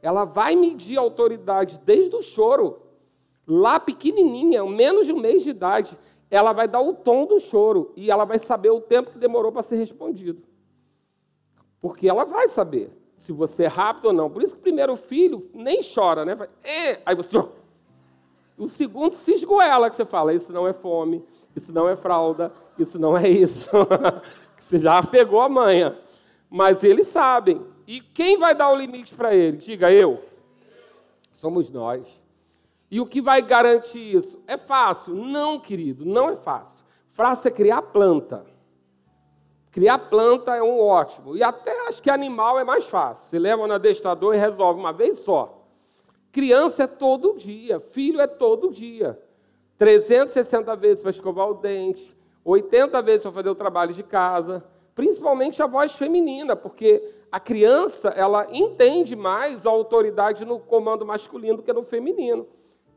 [0.00, 2.80] Ela vai medir a autoridade desde o choro.
[3.46, 5.98] Lá pequenininha, menos de um mês de idade,
[6.30, 9.50] ela vai dar o tom do choro e ela vai saber o tempo que demorou
[9.50, 10.42] para ser respondido.
[11.80, 14.30] Porque ela vai saber se você é rápido ou não.
[14.30, 16.34] Por isso que o primeiro filho nem chora, né?
[16.34, 17.00] Vai, é!
[17.04, 17.30] Aí você.
[18.56, 22.52] O segundo se esgoela, que você fala: Isso não é fome, isso não é fralda,
[22.78, 23.70] isso não é isso.
[24.56, 25.98] você já pegou a manha.
[26.48, 27.64] Mas eles sabem.
[27.86, 29.56] E quem vai dar o limite para ele?
[29.56, 30.22] Diga eu.
[31.32, 32.22] Somos nós.
[32.90, 34.40] E o que vai garantir isso?
[34.46, 35.14] É fácil?
[35.14, 36.84] Não, querido, não é fácil.
[37.12, 38.46] Fácil é criar planta.
[39.70, 41.36] Criar planta é um ótimo.
[41.36, 43.28] E até acho que animal é mais fácil.
[43.28, 45.63] Você leva no adestrador e resolve uma vez só.
[46.34, 49.16] Criança é todo dia, filho é todo dia.
[49.78, 52.12] 360 vezes para escovar o dente,
[52.44, 54.64] 80 vezes para fazer o trabalho de casa,
[54.96, 61.58] principalmente a voz feminina, porque a criança ela entende mais a autoridade no comando masculino
[61.58, 62.48] do que no feminino.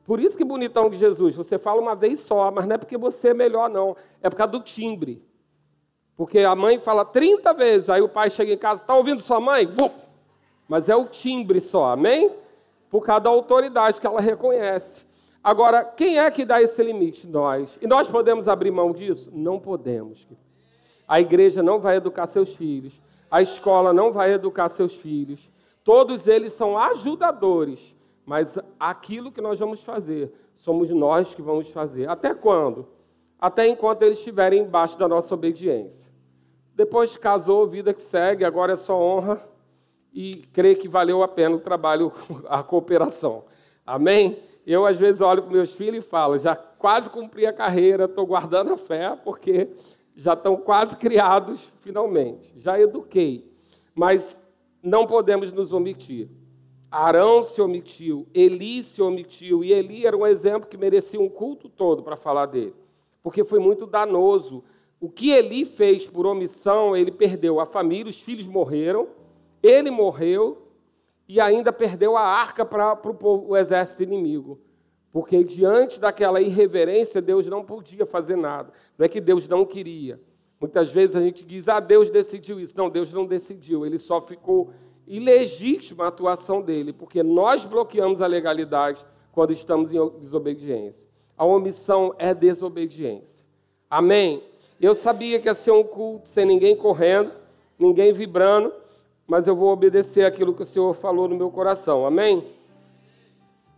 [0.04, 2.98] Por isso que bonitão de Jesus, você fala uma vez só, mas não é porque
[2.98, 3.96] você é melhor, não.
[4.20, 5.24] É por causa do timbre.
[6.16, 9.40] Porque a mãe fala 30 vezes, aí o pai chega em casa, está ouvindo sua
[9.40, 9.70] mãe?
[10.68, 12.32] Mas é o timbre só, amém?
[12.98, 15.06] Por causa da autoridade que ela reconhece.
[15.44, 17.28] Agora, quem é que dá esse limite?
[17.28, 17.78] Nós.
[17.80, 19.30] E nós podemos abrir mão disso?
[19.32, 20.28] Não podemos.
[21.08, 23.00] A igreja não vai educar seus filhos.
[23.30, 25.52] A escola não vai educar seus filhos.
[25.84, 27.96] Todos eles são ajudadores
[28.28, 32.10] mas aquilo que nós vamos fazer, somos nós que vamos fazer.
[32.10, 32.86] Até quando?
[33.40, 36.12] Até enquanto eles estiverem embaixo da nossa obediência.
[36.76, 39.42] Depois casou, vida que segue, agora é só honra
[40.20, 42.12] e crer que valeu a pena o trabalho,
[42.50, 43.44] a cooperação.
[43.86, 44.40] Amém?
[44.66, 48.26] Eu, às vezes, olho para meus filhos e falo: já quase cumpri a carreira, estou
[48.26, 49.70] guardando a fé, porque
[50.16, 52.52] já estão quase criados, finalmente.
[52.58, 53.48] Já eduquei.
[53.94, 54.42] Mas
[54.82, 56.28] não podemos nos omitir.
[56.90, 61.70] Arão se omitiu, Eli se omitiu, e Eli era um exemplo que merecia um culto
[61.70, 62.74] todo para falar dele,
[63.22, 64.64] porque foi muito danoso.
[65.00, 69.10] O que Eli fez por omissão, ele perdeu a família, os filhos morreram,
[69.68, 70.68] ele morreu
[71.28, 74.60] e ainda perdeu a arca para o, exército inimigo.
[75.12, 78.72] Porque diante daquela irreverência, Deus não podia fazer nada.
[78.98, 80.20] Não é que Deus não queria.
[80.60, 82.74] Muitas vezes a gente diz, ah, Deus decidiu isso.
[82.78, 83.86] Não, Deus não decidiu.
[83.86, 84.72] Ele só ficou
[85.08, 91.08] ilegítima a atuação dele, porque nós bloqueamos a legalidade quando estamos em desobediência.
[91.38, 93.46] A omissão é desobediência.
[93.90, 94.44] Amém?
[94.80, 97.32] Eu sabia que ia ser um culto sem ninguém correndo,
[97.80, 98.74] ninguém vibrando,
[99.28, 102.06] mas eu vou obedecer aquilo que o Senhor falou no meu coração.
[102.06, 102.48] Amém?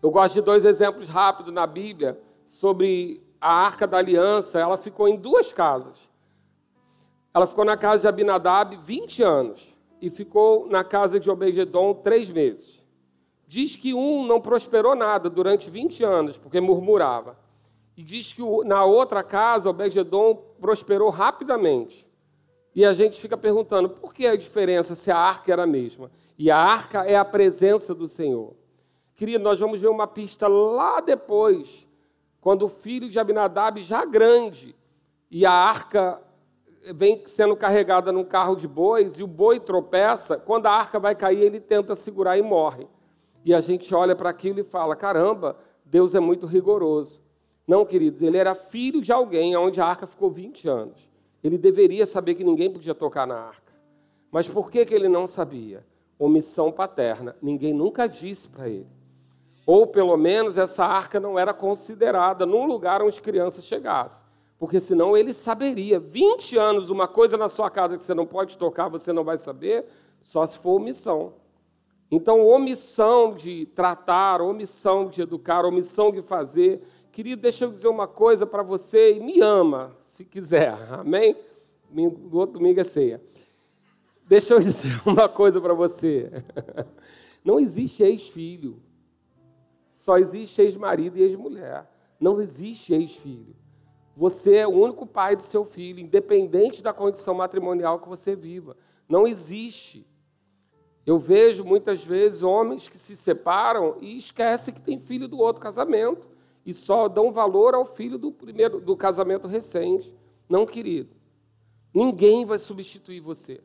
[0.02, 4.60] Eu gosto de dois exemplos rápidos na Bíblia sobre a Arca da Aliança.
[4.60, 6.08] Ela ficou em duas casas.
[7.34, 12.30] Ela ficou na casa de Abinadab 20 anos e ficou na casa de Obededon três
[12.30, 12.80] meses.
[13.48, 17.38] Diz que um não prosperou nada durante 20 anos, porque murmurava.
[17.98, 22.09] E diz que na outra casa, Obededon prosperou rapidamente.
[22.76, 26.12] E a gente fica perguntando, por que a diferença se a arca era a mesma?
[26.38, 28.54] E a arca é a presença do Senhor.
[29.16, 31.88] Querido, nós vamos ver uma pista lá depois,
[32.40, 34.76] quando o filho de Abinadab, já grande,
[35.30, 36.22] e a arca
[36.96, 41.16] vem sendo carregada num carro de bois e o boi tropeça, quando a arca vai
[41.16, 42.88] cair, ele tenta segurar e morre.
[43.44, 47.20] E a gente olha para aquilo e fala: caramba, Deus é muito rigoroso.
[47.68, 51.09] Não, queridos, ele era filho de alguém onde a arca ficou 20 anos.
[51.44, 53.74] Ele deveria saber que ninguém podia tocar na arca.
[54.32, 55.86] Mas por que, que ele não sabia?
[56.18, 57.36] Omissão paterna.
[57.42, 58.88] Ninguém nunca disse para ele.
[59.66, 65.16] Ou pelo menos essa arca não era considerada num lugar onde crianças chegassem porque senão
[65.16, 66.00] ele saberia.
[66.00, 69.38] 20 anos, uma coisa na sua casa que você não pode tocar, você não vai
[69.38, 69.86] saber,
[70.22, 71.34] só se for omissão.
[72.12, 76.82] Então, omissão de tratar, omissão de educar, omissão de fazer.
[77.20, 81.36] Querido, deixa eu dizer uma coisa para você e me ama, se quiser, amém?
[81.94, 83.22] O outro domingo é ceia.
[84.26, 86.32] Deixa eu dizer uma coisa para você.
[87.44, 88.82] Não existe ex-filho.
[89.98, 91.92] Só existe ex-marido e ex-mulher.
[92.18, 93.54] Não existe ex-filho.
[94.16, 98.78] Você é o único pai do seu filho, independente da condição matrimonial que você viva.
[99.10, 100.08] Não existe.
[101.06, 105.62] Eu vejo muitas vezes homens que se separam e esquecem que tem filho do outro
[105.62, 106.39] casamento
[106.70, 110.14] e só dão valor ao filho do primeiro do casamento recente.
[110.48, 111.10] Não, querido.
[111.92, 113.60] Ninguém vai substituir você.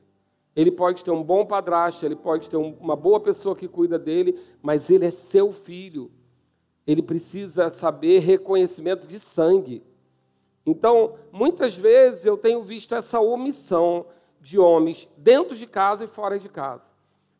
[0.56, 4.38] Ele pode ter um bom padrasto, ele pode ter uma boa pessoa que cuida dele,
[4.62, 6.10] mas ele é seu filho.
[6.86, 9.82] Ele precisa saber reconhecimento de sangue.
[10.64, 14.06] Então, muitas vezes eu tenho visto essa omissão
[14.40, 16.88] de homens dentro de casa e fora de casa,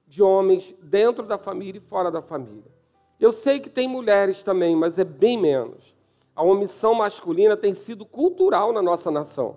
[0.07, 2.75] de homens dentro da família e fora da família.
[3.19, 5.95] Eu sei que tem mulheres também, mas é bem menos.
[6.35, 9.57] A omissão masculina tem sido cultural na nossa nação.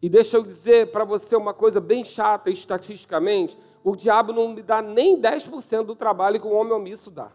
[0.00, 4.62] E deixa eu dizer para você uma coisa bem chata, estatisticamente: o diabo não me
[4.62, 7.32] dá nem 10% do trabalho que o homem omisso dá.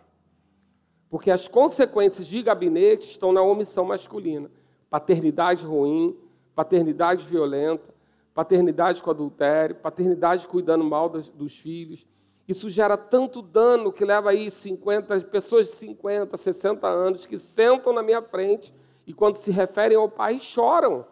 [1.09, 4.49] Porque as consequências de gabinete estão na omissão masculina.
[4.89, 6.17] Paternidade ruim,
[6.55, 7.93] paternidade violenta,
[8.33, 12.07] paternidade com adultério, paternidade cuidando mal dos, dos filhos.
[12.47, 17.93] Isso gera tanto dano que leva aí 50, pessoas de 50, 60 anos que sentam
[17.93, 18.73] na minha frente
[19.07, 21.05] e quando se referem ao pai choram.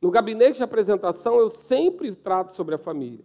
[0.00, 3.24] No gabinete de apresentação eu sempre trato sobre a família.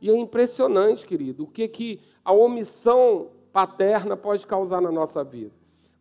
[0.00, 5.52] E é impressionante, querido, o que, que a omissão paterna pode causar na nossa vida.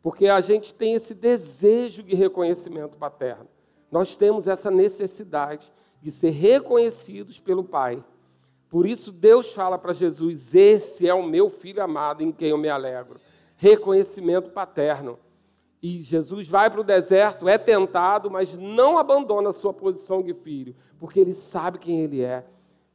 [0.01, 3.47] Porque a gente tem esse desejo de reconhecimento paterno.
[3.91, 5.71] Nós temos essa necessidade
[6.01, 8.03] de ser reconhecidos pelo Pai.
[8.69, 12.57] Por isso Deus fala para Jesus: Esse é o meu filho amado em quem eu
[12.57, 13.19] me alegro.
[13.57, 15.17] Reconhecimento paterno.
[15.81, 20.33] E Jesus vai para o deserto, é tentado, mas não abandona a sua posição de
[20.33, 22.45] filho, porque ele sabe quem ele é.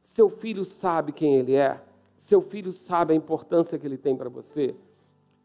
[0.03, 1.81] Seu filho sabe quem ele é.
[2.15, 4.75] Seu filho sabe a importância que ele tem para você?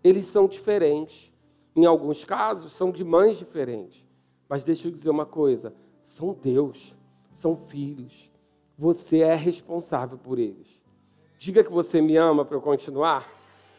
[0.03, 1.31] Eles são diferentes.
[1.75, 4.05] Em alguns casos, são de mães diferentes.
[4.49, 6.93] Mas deixa eu dizer uma coisa: são Deus,
[7.31, 8.28] são filhos.
[8.79, 10.81] Você é responsável por eles.
[11.37, 13.29] Diga que você me ama para eu continuar.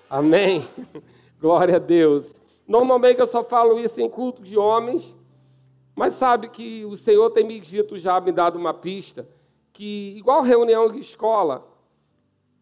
[0.09, 0.69] Amém?
[1.41, 2.37] Glória a Deus.
[2.69, 5.17] Normalmente eu só falo isso em culto de homens,
[5.97, 9.27] mas sabe que o Senhor tem me dito já, me dado uma pista,
[9.73, 11.67] que igual reunião de escola,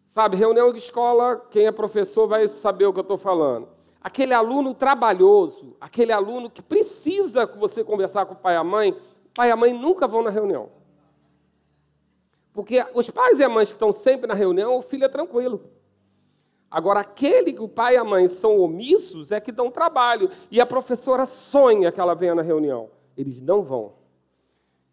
[0.09, 3.69] Sabe, reunião de escola, quem é professor vai saber o que eu estou falando.
[4.01, 8.97] Aquele aluno trabalhoso, aquele aluno que precisa você conversar com o pai e a mãe,
[9.35, 10.71] pai e a mãe nunca vão na reunião.
[12.53, 15.71] Porque os pais e a mãe que estão sempre na reunião, o filho é tranquilo.
[16.71, 20.31] Agora, aquele que o pai e a mãe são omissos é que dão trabalho.
[20.51, 22.91] E a professora sonha que ela venha na reunião.
[23.17, 23.95] Eles não vão.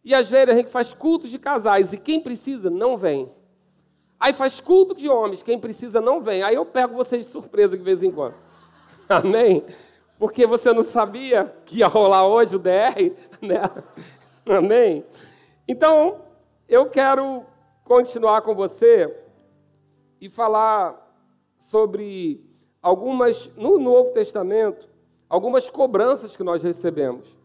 [0.04, 3.30] E às vezes a gente faz cultos de casais e quem precisa não vem.
[4.20, 6.44] Aí faz culto de homens, quem precisa não vem.
[6.44, 8.36] Aí eu pego vocês de surpresa de vez em quando.
[9.10, 9.64] Amém?
[10.18, 13.70] Porque você não sabia que ia rolar hoje o DR, né?
[14.46, 15.04] Amém?
[15.68, 16.22] Então,
[16.68, 17.44] eu quero
[17.84, 19.16] continuar com você
[20.20, 21.02] e falar
[21.58, 22.44] sobre
[22.82, 24.88] algumas, no Novo Testamento,
[25.30, 27.38] algumas cobranças que nós recebemos.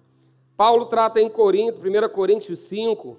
[0.57, 3.19] Paulo trata em Corinto, 1 Coríntios 5,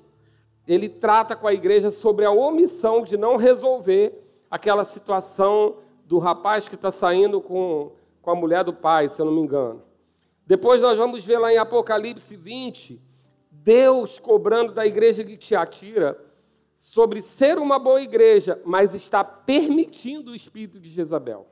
[0.67, 4.13] ele trata com a igreja sobre a omissão de não resolver
[4.49, 9.25] aquela situação do rapaz que está saindo com, com a mulher do pai, se eu
[9.25, 9.81] não me engano.
[10.45, 13.01] Depois nós vamos ver lá em Apocalipse 20,
[13.63, 16.19] Deus cobrando da igreja de Tiatira
[16.77, 21.47] sobre ser uma boa igreja, mas está permitindo o espírito de Jezabel.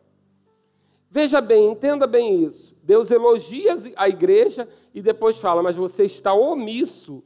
[1.11, 2.75] Veja bem, entenda bem isso.
[2.83, 7.23] Deus elogia a igreja e depois fala, mas você está omisso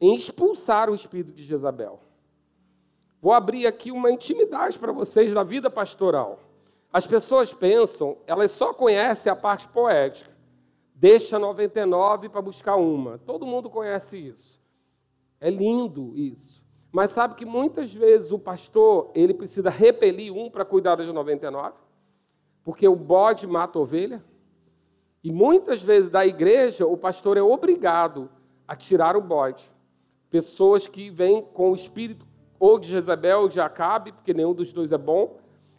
[0.00, 2.00] em expulsar o espírito de Jezabel.
[3.20, 6.40] Vou abrir aqui uma intimidade para vocês da vida pastoral.
[6.92, 10.31] As pessoas pensam, elas só conhecem a parte poética.
[11.02, 13.18] Deixa 99 para buscar uma.
[13.18, 14.62] Todo mundo conhece isso.
[15.40, 16.62] É lindo isso.
[16.92, 21.74] Mas sabe que muitas vezes o pastor, ele precisa repelir um para cuidar das 99?
[22.62, 24.24] Porque o bode mata a ovelha?
[25.24, 28.30] E muitas vezes da igreja, o pastor é obrigado
[28.68, 29.68] a tirar o bode
[30.30, 32.24] pessoas que vêm com o espírito
[32.60, 35.36] ou de Jezabel ou de Acabe, porque nenhum dos dois é bom,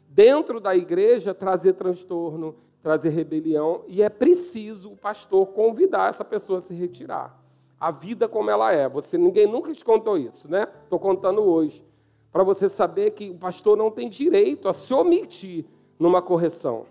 [0.09, 6.59] dentro da igreja trazer transtorno, trazer rebelião, e é preciso o pastor convidar essa pessoa
[6.59, 7.41] a se retirar.
[7.79, 8.87] A vida como ela é.
[8.89, 10.67] Você ninguém nunca te contou isso, né?
[10.83, 11.83] Estou contando hoje.
[12.31, 15.65] Para você saber que o pastor não tem direito a se omitir
[15.97, 16.85] numa correção.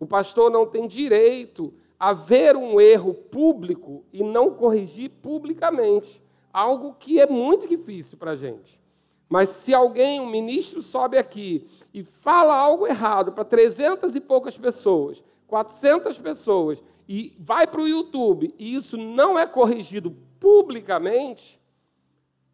[0.00, 6.22] O pastor não tem direito a ver um erro público e não corrigir publicamente
[6.52, 8.80] algo que é muito difícil para a gente.
[9.28, 14.58] Mas se alguém, um ministro, sobe aqui e fala algo errado para 300 e poucas
[14.58, 21.58] pessoas, 400 pessoas, e vai para o YouTube e isso não é corrigido publicamente,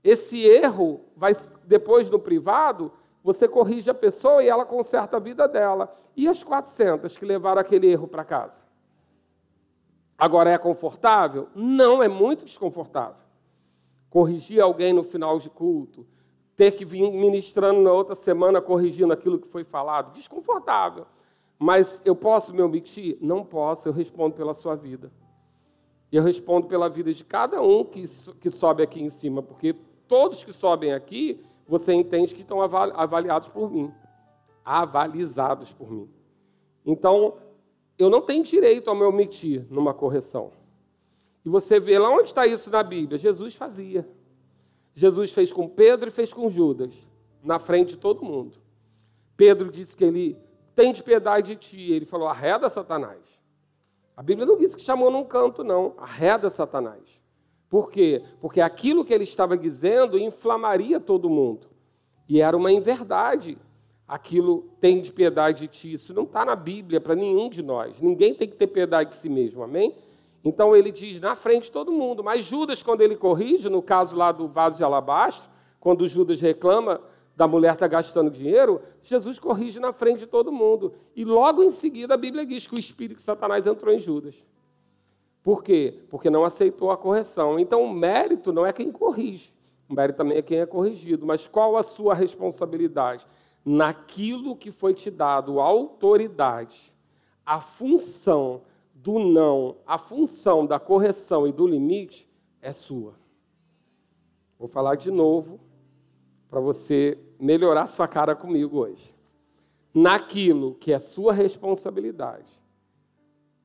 [0.05, 1.35] esse erro vai
[1.65, 2.93] depois no privado,
[3.25, 5.95] você corrige a pessoa e ela conserta a vida dela.
[6.17, 8.63] E as 400 que levaram aquele erro para casa?
[10.17, 11.49] Agora é confortável?
[11.55, 13.31] Não, é muito desconfortável
[14.11, 16.05] corrigir alguém no final de culto,
[16.61, 21.07] ter que vir ministrando na outra semana corrigindo aquilo que foi falado, desconfortável.
[21.59, 23.17] Mas eu posso me omitir?
[23.19, 25.11] Não posso, eu respondo pela sua vida.
[26.13, 28.05] Eu respondo pela vida de cada um que,
[28.39, 29.75] que sobe aqui em cima, porque
[30.07, 33.91] todos que sobem aqui, você entende que estão avaliados por mim,
[34.63, 36.11] avalizados por mim.
[36.85, 37.39] Então,
[37.97, 40.53] eu não tenho direito a me omitir numa correção.
[41.43, 43.19] E você vê lá onde está isso na Bíblia?
[43.19, 44.07] Jesus fazia.
[44.95, 46.93] Jesus fez com Pedro e fez com Judas,
[47.43, 48.59] na frente de todo mundo.
[49.37, 50.37] Pedro disse que ele
[50.75, 51.93] tem de piedade de ti.
[51.93, 53.21] Ele falou: arreda Satanás.
[54.17, 55.95] A Bíblia não diz que chamou num canto, não.
[55.97, 57.01] Arreda Satanás.
[57.71, 58.23] Por quê?
[58.41, 61.69] Porque aquilo que ele estava dizendo inflamaria todo mundo.
[62.29, 63.57] E era uma inverdade.
[64.07, 65.93] Aquilo tem de piedade de ti.
[65.93, 67.99] Isso não está na Bíblia para nenhum de nós.
[68.01, 69.63] Ninguém tem que ter piedade de si mesmo.
[69.63, 69.95] Amém?
[70.45, 72.25] Então ele diz na frente de todo mundo.
[72.25, 77.01] Mas Judas, quando ele corrige, no caso lá do vaso de alabastro, quando Judas reclama
[77.37, 80.93] da mulher estar tá gastando dinheiro, Jesus corrige na frente de todo mundo.
[81.15, 84.35] E logo em seguida a Bíblia diz que o espírito de Satanás entrou em Judas.
[85.43, 86.03] Por quê?
[86.11, 87.59] Porque não aceitou a correção.
[87.59, 89.53] Então o mérito não é quem corrige,
[89.89, 91.27] o mérito também é quem é corrigido.
[91.27, 93.27] Mas qual a sua responsabilidade?
[93.65, 96.93] Naquilo que foi te dado autoridade,
[97.45, 98.63] a função
[99.03, 102.29] do não, a função da correção e do limite
[102.61, 103.15] é sua.
[104.59, 105.59] Vou falar de novo
[106.51, 109.15] para você melhorar sua cara comigo hoje.
[109.95, 112.53] Naquilo que é sua responsabilidade,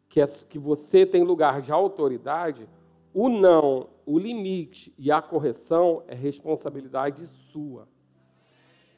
[0.07, 2.67] que, é, que você tem lugar de autoridade,
[3.13, 7.89] o não, o limite e a correção é responsabilidade sua.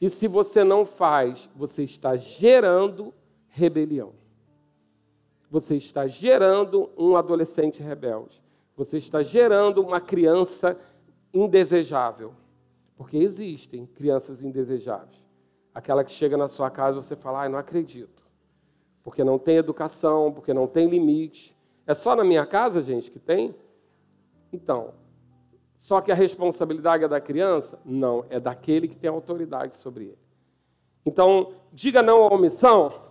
[0.00, 3.12] E se você não faz, você está gerando
[3.48, 4.12] rebelião
[5.50, 8.42] você está gerando um adolescente rebelde.
[8.76, 10.78] Você está gerando uma criança
[11.32, 12.32] indesejável.
[12.96, 15.24] Porque existem crianças indesejáveis.
[15.74, 18.26] Aquela que chega na sua casa e você fala, ai, não acredito.
[19.02, 21.56] Porque não tem educação, porque não tem limite.
[21.86, 23.54] É só na minha casa, gente, que tem?
[24.52, 24.92] Então,
[25.76, 27.80] só que a responsabilidade é da criança?
[27.84, 30.18] Não, é daquele que tem autoridade sobre ele.
[31.06, 33.07] Então, diga não à omissão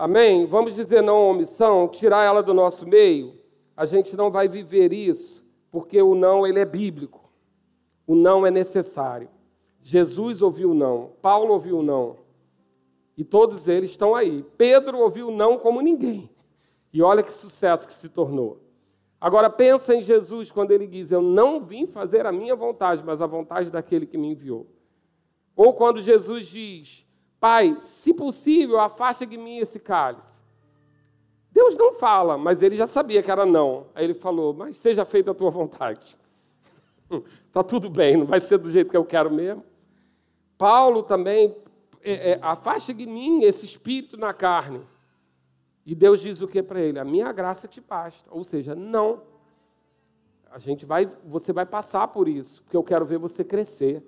[0.00, 0.46] Amém?
[0.46, 3.34] Vamos dizer não à omissão, tirar ela do nosso meio.
[3.76, 7.30] A gente não vai viver isso, porque o não ele é bíblico.
[8.06, 9.28] O não é necessário.
[9.82, 12.16] Jesus ouviu não, Paulo ouviu não.
[13.14, 14.42] E todos eles estão aí.
[14.56, 16.30] Pedro ouviu não como ninguém.
[16.94, 18.58] E olha que sucesso que se tornou.
[19.20, 23.20] Agora pensa em Jesus quando ele diz: Eu não vim fazer a minha vontade, mas
[23.20, 24.66] a vontade daquele que me enviou.
[25.54, 27.06] Ou quando Jesus diz:
[27.40, 30.38] Pai, se possível, afasta de mim esse cálice.
[31.50, 33.86] Deus não fala, mas ele já sabia que era não.
[33.94, 36.16] Aí ele falou: Mas seja feita a tua vontade.
[37.46, 39.64] Está tudo bem, não vai ser do jeito que eu quero mesmo.
[40.56, 41.56] Paulo também,
[42.02, 44.82] é, é, afasta de mim esse espírito na carne.
[45.84, 46.98] E Deus diz o que para ele?
[46.98, 48.28] A minha graça te basta.
[48.30, 49.22] Ou seja, não.
[50.50, 54.04] A gente vai, você vai passar por isso, porque eu quero ver você crescer.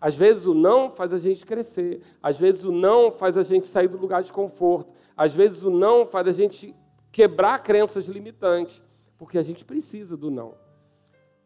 [0.00, 3.66] Às vezes o não faz a gente crescer, às vezes o não faz a gente
[3.66, 6.74] sair do lugar de conforto, às vezes o não faz a gente
[7.10, 8.82] quebrar crenças limitantes,
[9.16, 10.54] porque a gente precisa do não.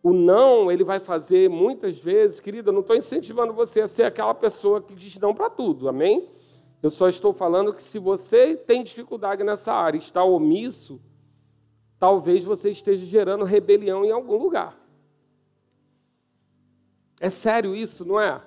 [0.03, 4.35] O não, ele vai fazer muitas vezes, querida, não estou incentivando você a ser aquela
[4.35, 6.29] pessoa que diz não para tudo, amém?
[6.83, 11.01] Eu só estou falando que se você tem dificuldade nessa área, está omisso,
[11.99, 14.80] talvez você esteja gerando rebelião em algum lugar.
[17.21, 18.41] É sério isso, não é?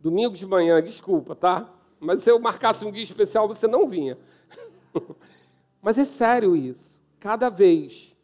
[0.00, 1.70] Domingo de manhã, desculpa, tá?
[2.00, 4.18] Mas se eu marcasse um guia especial, você não vinha.
[5.82, 6.98] Mas é sério isso.
[7.20, 8.16] Cada vez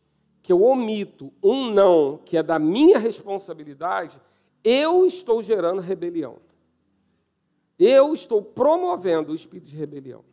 [0.43, 4.21] que eu omito um não que é da minha responsabilidade,
[4.65, 6.39] eu estou gerando rebelião.
[7.79, 10.25] Eu estou promovendo o espírito de rebelião.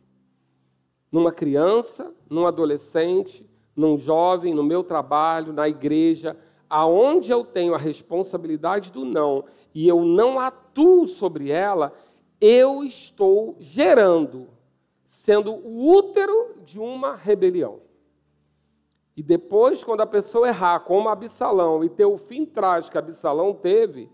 [1.10, 6.36] Numa criança, num adolescente, num jovem, no meu trabalho, na igreja,
[6.70, 9.44] aonde eu tenho a responsabilidade do não
[9.74, 11.92] e eu não atuo sobre ela,
[12.40, 14.48] eu estou gerando,
[15.02, 17.80] sendo o útero de uma rebelião.
[19.16, 23.52] E depois, quando a pessoa errar, como Absalão, e ter o fim trágico que Absalão
[23.52, 24.08] teve,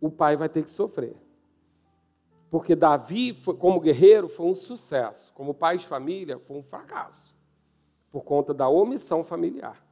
[0.00, 1.16] o pai vai ter que sofrer.
[2.50, 5.32] Porque Davi, como guerreiro, foi um sucesso.
[5.34, 7.34] Como pai de família, foi um fracasso.
[8.12, 9.85] Por conta da omissão familiar.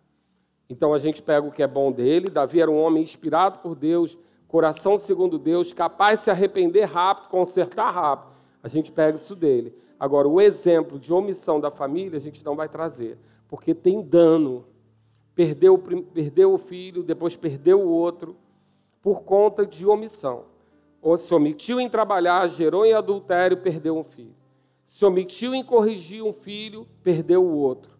[0.69, 2.31] Então a gente pega o que é bom dele.
[2.31, 4.17] Davi era um homem inspirado por Deus,
[4.49, 8.33] coração segundo Deus, capaz de se arrepender rápido, consertar rápido.
[8.63, 9.77] A gente pega isso dele.
[9.99, 14.65] Agora, o exemplo de omissão da família a gente não vai trazer, porque tem dano.
[15.35, 15.77] Perdeu,
[16.13, 18.37] perdeu o filho, depois perdeu o outro,
[19.03, 20.45] por conta de omissão.
[21.03, 24.35] Ou se omitiu em trabalhar, gerou em adultério, perdeu um filho.
[24.87, 27.94] Se omitiu em corrigir um filho, perdeu o outro.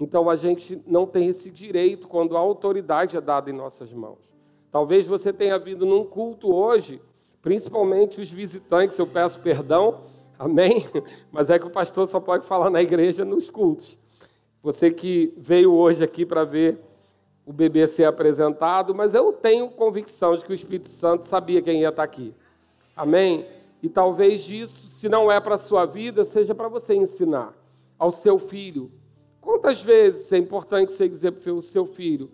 [0.00, 4.18] Então a gente não tem esse direito quando a autoridade é dada em nossas mãos.
[4.72, 7.02] Talvez você tenha vindo num culto hoje,
[7.42, 10.00] principalmente os visitantes, eu peço perdão,
[10.40, 10.86] Amém?
[11.30, 13.98] Mas é que o pastor só pode falar na igreja nos cultos.
[14.62, 16.78] Você que veio hoje aqui para ver
[17.44, 21.82] o bebê ser apresentado, mas eu tenho convicção de que o Espírito Santo sabia quem
[21.82, 22.34] ia estar aqui.
[22.96, 23.46] Amém?
[23.82, 27.52] E talvez isso, se não é para a sua vida, seja para você ensinar
[27.98, 28.90] ao seu filho.
[29.40, 32.30] Quantas vezes é importante você dizer para o seu filho,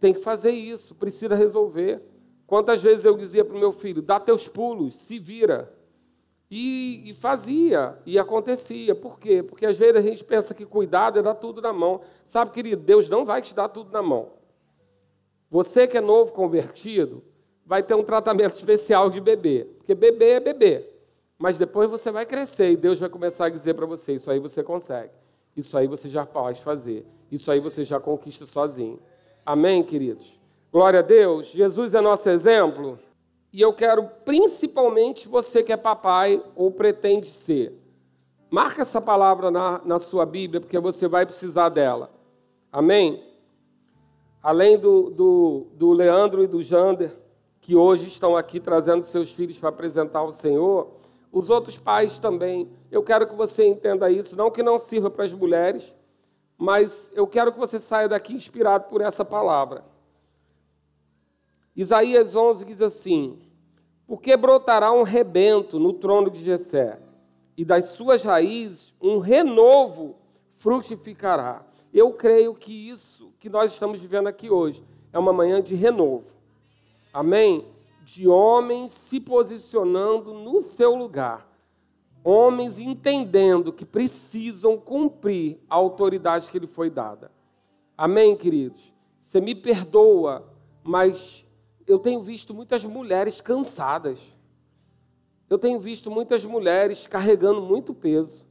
[0.00, 2.02] tem que fazer isso, precisa resolver.
[2.46, 5.72] Quantas vezes eu dizia para o meu filho, dá teus pulos, se vira.
[6.50, 8.94] E, e, fazia, e acontecia.
[8.94, 9.42] Por quê?
[9.42, 12.02] Porque às vezes a gente pensa que cuidado é dar tudo na mão.
[12.24, 14.30] Sabe, querido, Deus não vai te dar tudo na mão.
[15.50, 17.24] Você que é novo convertido,
[17.64, 19.66] vai ter um tratamento especial de bebê.
[19.78, 20.88] Porque bebê é bebê.
[21.38, 24.38] Mas depois você vai crescer e Deus vai começar a dizer para você: Isso aí
[24.38, 25.10] você consegue.
[25.56, 27.06] Isso aí você já pode fazer.
[27.30, 28.98] Isso aí você já conquista sozinho.
[29.44, 30.40] Amém, queridos?
[30.72, 31.48] Glória a Deus.
[31.48, 32.98] Jesus é nosso exemplo.
[33.52, 37.80] E eu quero principalmente você que é papai ou pretende ser.
[38.50, 42.10] Marca essa palavra na, na sua Bíblia, porque você vai precisar dela.
[42.72, 43.22] Amém?
[44.42, 47.16] Além do, do, do Leandro e do Jander,
[47.60, 50.88] que hoje estão aqui trazendo seus filhos para apresentar ao Senhor,
[51.34, 52.70] os outros pais também.
[52.92, 55.92] Eu quero que você entenda isso, não que não sirva para as mulheres,
[56.56, 59.84] mas eu quero que você saia daqui inspirado por essa palavra.
[61.74, 63.40] Isaías 11 diz assim:
[64.06, 67.00] Porque brotará um rebento no trono de Jessé,
[67.56, 70.14] e das suas raízes um renovo
[70.58, 71.66] frutificará.
[71.92, 76.24] Eu creio que isso que nós estamos vivendo aqui hoje é uma manhã de renovo.
[77.12, 77.66] Amém?
[78.04, 81.48] De homens se posicionando no seu lugar.
[82.22, 87.30] Homens entendendo que precisam cumprir a autoridade que lhe foi dada.
[87.96, 88.92] Amém, queridos?
[89.20, 90.46] Você me perdoa,
[90.82, 91.44] mas
[91.86, 94.20] eu tenho visto muitas mulheres cansadas.
[95.48, 98.44] Eu tenho visto muitas mulheres carregando muito peso.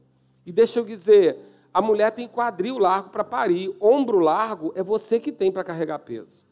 [0.46, 1.38] E deixa eu dizer,
[1.72, 5.98] a mulher tem quadril largo para parir, ombro largo é você que tem para carregar
[6.00, 6.44] peso.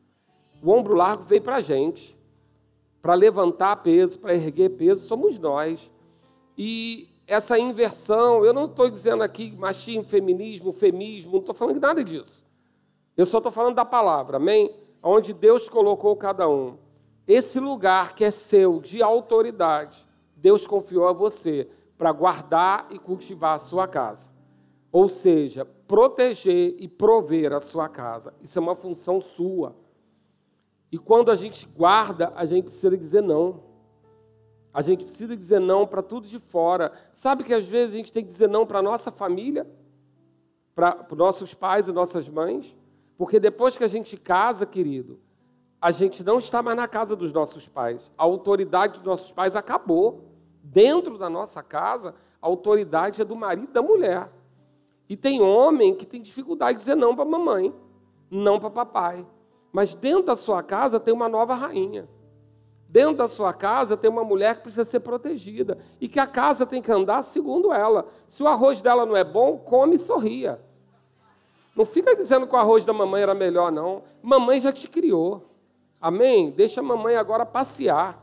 [0.62, 2.16] O ombro largo veio para a gente.
[3.02, 5.90] Para levantar peso, para erguer peso, somos nós.
[6.56, 12.02] E essa inversão, eu não estou dizendo aqui machismo, feminismo, femismo, não estou falando nada
[12.02, 12.46] disso.
[13.16, 14.72] Eu só estou falando da palavra, amém?
[15.02, 16.76] onde Deus colocou cada um.
[17.26, 23.56] Esse lugar que é seu, de autoridade, Deus confiou a você para guardar e cultivar
[23.56, 24.30] a sua casa.
[24.90, 28.34] Ou seja, proteger e prover a sua casa.
[28.42, 29.74] Isso é uma função sua.
[30.92, 33.62] E quando a gente guarda, a gente precisa dizer não.
[34.74, 36.92] A gente precisa dizer não para tudo de fora.
[37.12, 39.66] Sabe que às vezes a gente tem que dizer não para a nossa família,
[40.74, 42.76] para os nossos pais e nossas mães?
[43.16, 45.18] Porque depois que a gente casa, querido,
[45.80, 48.10] a gente não está mais na casa dos nossos pais.
[48.16, 50.28] A autoridade dos nossos pais acabou.
[50.62, 54.30] Dentro da nossa casa, a autoridade é do marido e da mulher.
[55.08, 57.74] E tem homem que tem dificuldade de dizer não para mamãe,
[58.30, 59.26] não para papai.
[59.72, 62.06] Mas dentro da sua casa tem uma nova rainha.
[62.86, 65.78] Dentro da sua casa tem uma mulher que precisa ser protegida.
[65.98, 68.06] E que a casa tem que andar segundo ela.
[68.28, 70.60] Se o arroz dela não é bom, come e sorria.
[71.74, 74.02] Não fica dizendo que o arroz da mamãe era melhor, não.
[74.22, 75.48] Mamãe já te criou.
[75.98, 76.50] Amém?
[76.50, 78.22] Deixa a mamãe agora passear.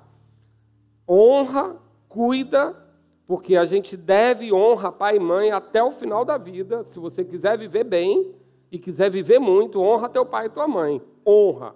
[1.08, 1.76] Honra,
[2.08, 2.78] cuida,
[3.26, 6.84] porque a gente deve honra pai e mãe até o final da vida.
[6.84, 8.36] Se você quiser viver bem
[8.72, 11.01] e quiser viver muito, honra teu pai e tua mãe.
[11.26, 11.76] Honra.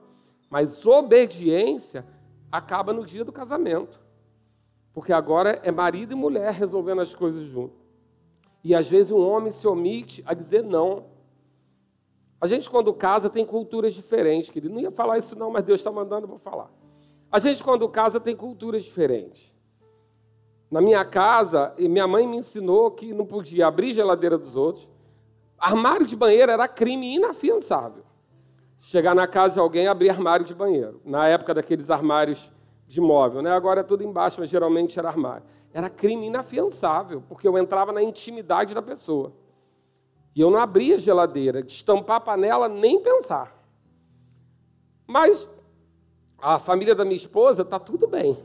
[0.50, 2.06] Mas obediência
[2.52, 4.00] acaba no dia do casamento.
[4.94, 7.82] Porque agora é marido e mulher resolvendo as coisas juntos.
[8.64, 11.06] E às vezes um homem se omite a dizer não.
[12.40, 14.74] A gente, quando casa, tem culturas diferentes, querido.
[14.74, 16.70] Não ia falar isso, não, mas Deus está mandando, eu vou falar.
[17.32, 19.52] A gente, quando casa, tem culturas diferentes.
[20.70, 24.88] Na minha casa, minha mãe me ensinou que não podia abrir geladeira dos outros.
[25.58, 28.04] Armário de banheiro era crime inafiançável.
[28.80, 31.02] Chegar na casa de alguém e abrir armário de banheiro.
[31.06, 32.52] Na época daqueles armários
[32.88, 33.52] de móvel, né?
[33.52, 35.44] Agora é tudo embaixo, mas geralmente era armário.
[35.74, 39.34] Era crime inafiançável, porque eu entrava na intimidade da pessoa.
[40.36, 43.56] E eu não abria geladeira, destampar a panela, nem pensar.
[45.08, 45.48] Mas
[46.40, 48.38] a família da minha esposa está tudo bem.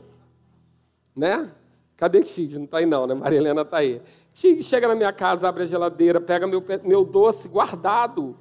[1.15, 1.51] Né?
[1.97, 2.57] Cadê Tig?
[2.57, 3.13] Não está aí não, né?
[3.13, 4.01] Maria Helena está aí.
[4.33, 8.37] Chega na minha casa, abre a geladeira, pega meu, meu doce guardado.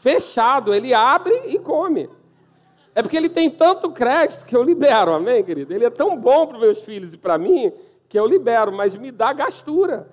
[0.00, 2.08] Fechado, ele abre e come.
[2.94, 5.72] É porque ele tem tanto crédito que eu libero, amém, querido?
[5.72, 7.72] Ele é tão bom para meus filhos e para mim
[8.08, 10.08] que eu libero, mas me dá gastura.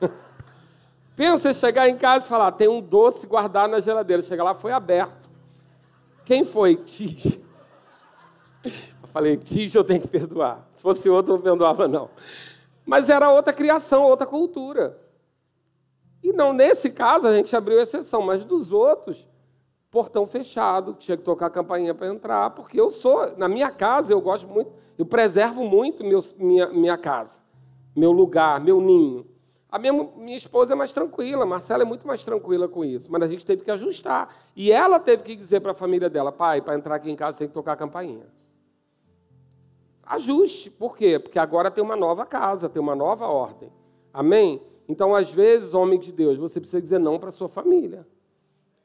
[1.14, 4.22] Pensa chegar em casa e falar: tem um doce guardado na geladeira.
[4.22, 5.30] Chega lá, foi aberto.
[6.24, 6.76] Quem foi?
[6.76, 7.40] Tige.
[8.64, 10.68] Eu falei: Tige, eu tenho que perdoar.
[10.72, 12.10] Se fosse outro, não perdoava, não.
[12.90, 14.98] Mas era outra criação, outra cultura.
[16.20, 19.28] E não, nesse caso, a gente abriu exceção, mas dos outros,
[19.92, 24.12] portão fechado, tinha que tocar a campainha para entrar, porque eu sou, na minha casa,
[24.12, 27.40] eu gosto muito, eu preservo muito meu, minha, minha casa,
[27.94, 29.24] meu lugar, meu ninho.
[29.70, 33.06] A minha, minha esposa é mais tranquila, a Marcela é muito mais tranquila com isso,
[33.08, 34.34] mas a gente teve que ajustar.
[34.56, 37.38] E ela teve que dizer para a família dela, pai, para entrar aqui em casa
[37.38, 38.26] tem que tocar a campainha.
[40.10, 40.68] Ajuste.
[40.68, 41.20] Por quê?
[41.20, 43.70] Porque agora tem uma nova casa, tem uma nova ordem.
[44.12, 44.60] Amém?
[44.88, 48.04] Então, às vezes, homem de Deus, você precisa dizer não para sua família.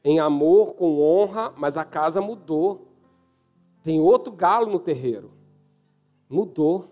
[0.04, 2.90] Em amor, com honra, mas a casa mudou.
[3.84, 5.32] Tem outro galo no terreiro.
[6.30, 6.90] Mudou.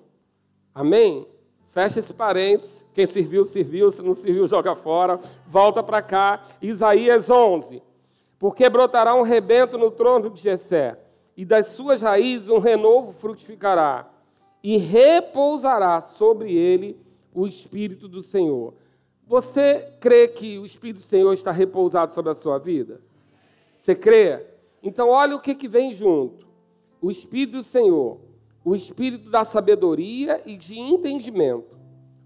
[0.73, 1.27] Amém?
[1.69, 2.84] Fecha esse parênteses.
[2.91, 3.91] Quem serviu, serviu.
[3.91, 5.19] Se não serviu, joga fora.
[5.45, 6.43] Volta para cá.
[6.59, 7.84] Isaías 11.
[8.39, 10.99] Porque brotará um rebento no trono de Jessé,
[11.38, 14.12] e das suas raízes um renovo frutificará,
[14.64, 16.97] e repousará sobre ele
[17.34, 18.74] o Espírito do Senhor.
[19.28, 23.01] Você crê que o Espírito do Senhor está repousado sobre a sua vida?
[23.76, 24.45] Você crê?
[24.82, 26.47] Então, olha o que, que vem junto:
[27.01, 28.20] o Espírito do Senhor,
[28.64, 31.78] o Espírito da sabedoria e de entendimento,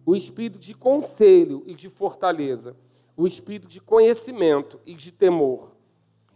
[0.06, 2.76] o Espírito de conselho e de fortaleza,
[3.16, 5.76] o Espírito de conhecimento e de temor.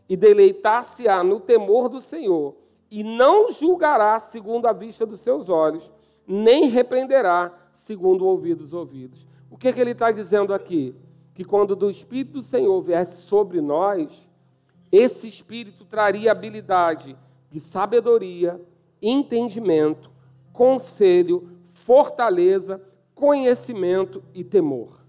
[0.09, 2.55] E deleitar-se-á no temor do Senhor,
[2.91, 5.89] e não julgará segundo a vista dos seus olhos,
[6.27, 9.25] nem repreenderá segundo o ouvido dos ouvidos.
[9.49, 10.93] O que, é que ele está dizendo aqui?
[11.33, 14.27] Que quando do Espírito do Senhor viesse sobre nós,
[14.91, 17.17] esse Espírito traria habilidade
[17.49, 18.61] de sabedoria,
[19.01, 20.11] entendimento,
[20.51, 22.81] conselho, fortaleza,
[23.15, 24.99] conhecimento e temor.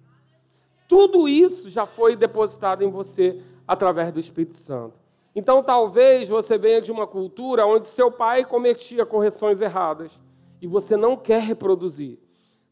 [0.89, 5.02] Tudo isso já foi depositado em você através do Espírito Santo.
[5.35, 10.21] Então, talvez você venha de uma cultura onde seu pai cometia correções erradas
[10.61, 12.19] e você não quer reproduzir.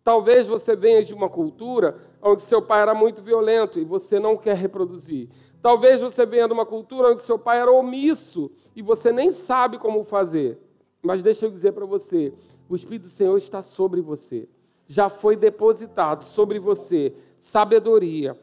[0.05, 4.37] Talvez você venha de uma cultura onde seu pai era muito violento e você não
[4.37, 5.29] quer reproduzir.
[5.63, 9.79] Talvez você venha de uma cultura onde seu pai era omisso e você nem sabe
[9.79, 10.59] como fazer.
[11.03, 12.33] Mas deixa eu dizer para você:
[12.69, 14.49] o Espírito do Senhor está sobre você.
[14.87, 18.39] Já foi depositado sobre você sabedoria,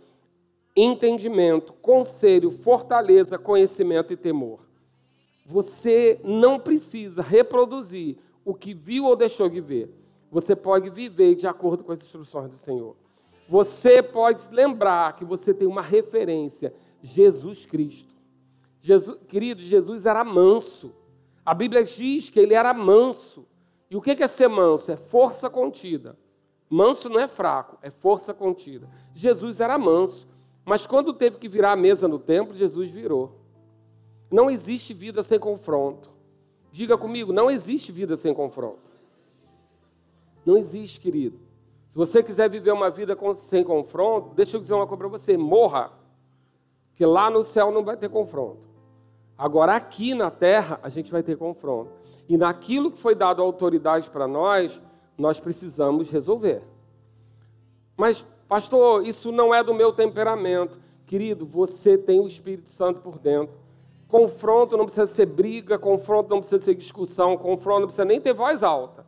[0.78, 4.60] entendimento, conselho, fortaleza, conhecimento e temor.
[5.46, 9.92] Você não precisa reproduzir o que viu ou deixou de ver
[10.32, 12.96] você pode viver de acordo com as instruções do Senhor.
[13.48, 18.14] Você pode lembrar que você tem uma referência, Jesus Cristo.
[18.82, 20.94] Jesus, querido, Jesus era manso.
[21.46, 23.46] A Bíblia diz que ele era manso.
[23.90, 24.92] E o que é ser manso?
[24.92, 26.18] É força contida.
[26.70, 28.90] Manso não é fraco, é força contida.
[29.14, 30.28] Jesus era manso,
[30.68, 33.40] mas quando teve que virar a mesa no templo, Jesus virou.
[34.30, 36.12] Não existe vida sem confronto.
[36.74, 38.92] Diga comigo, não existe vida sem confronto.
[40.46, 41.40] Não existe, querido.
[41.88, 45.38] Se você quiser viver uma vida sem confronto, deixa eu dizer uma coisa para você:
[45.38, 45.94] morra.
[46.96, 48.68] Que lá no céu não vai ter confronto.
[49.38, 51.94] Agora, aqui na terra, a gente vai ter confronto.
[52.28, 54.82] E naquilo que foi dado autoridade para nós,
[55.18, 56.62] nós precisamos resolver.
[57.96, 60.80] Mas, pastor, isso não é do meu temperamento.
[61.06, 63.56] Querido, você tem o Espírito Santo por dentro.
[64.08, 68.34] Confronto não precisa ser briga, confronto não precisa ser discussão, confronto não precisa nem ter
[68.34, 69.06] voz alta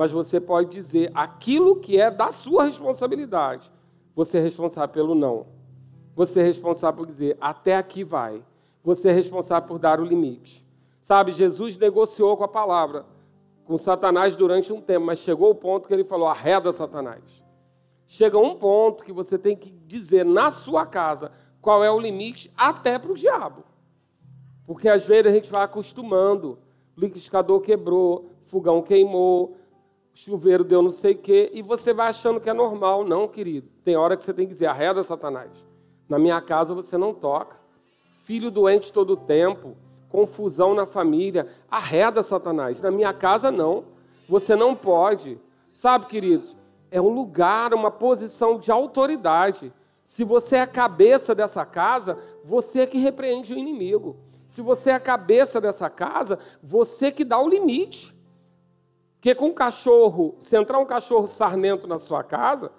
[0.00, 3.70] mas você pode dizer aquilo que é da sua responsabilidade.
[4.14, 5.44] Você é responsável pelo não.
[6.16, 8.42] Você é responsável por dizer até aqui vai.
[8.82, 10.66] Você é responsável por dar o limite.
[11.02, 13.04] Sabe, Jesus negociou com a palavra,
[13.66, 17.39] com Satanás durante um tempo, mas chegou o ponto que ele falou: arreda Satanás.
[18.12, 21.30] Chega um ponto que você tem que dizer na sua casa
[21.60, 23.62] qual é o limite até para o diabo.
[24.66, 26.58] Porque às vezes a gente vai acostumando.
[26.96, 29.56] O liquidificador quebrou, fogão queimou,
[30.12, 33.04] chuveiro deu não sei o quê, e você vai achando que é normal.
[33.04, 33.68] Não, querido.
[33.84, 35.52] Tem hora que você tem que dizer, arreda Satanás.
[36.08, 37.60] Na minha casa você não toca.
[38.24, 39.76] Filho doente todo o tempo,
[40.08, 42.82] confusão na família, arreda Satanás.
[42.82, 43.84] Na minha casa não.
[44.28, 45.38] Você não pode.
[45.72, 46.56] Sabe, queridos,
[46.90, 49.72] é um lugar, uma posição de autoridade.
[50.06, 54.16] Se você é a cabeça dessa casa, você é que repreende o inimigo.
[54.48, 58.14] Se você é a cabeça dessa casa, você que dá o limite.
[59.14, 62.72] Porque com um cachorro, se entrar um cachorro sarnento na sua casa,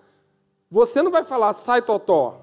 [0.69, 2.41] você não vai falar, sai totó.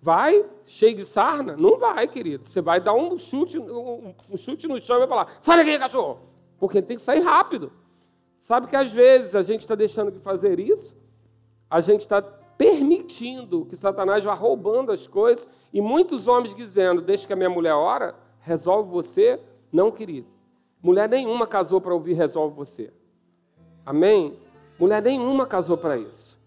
[0.00, 1.56] Vai, cheio de sarna?
[1.56, 2.46] Não vai, querido.
[2.46, 5.78] Você vai dar um chute, um, um chute no chão e vai falar, sai daqui,
[5.78, 6.20] cachorro.
[6.58, 7.72] Porque tem que sair rápido.
[8.38, 10.96] Sabe que às vezes a gente está deixando de fazer isso?
[11.68, 17.26] A gente está permitindo que Satanás vá roubando as coisas e muitos homens dizendo, deixa
[17.26, 19.38] que a minha mulher ora, resolve você.
[19.70, 20.28] Não, querido.
[20.80, 22.92] Mulher nenhuma casou para ouvir resolve você.
[23.84, 24.38] Amém?
[24.78, 26.38] Mulher nenhuma casou para isso.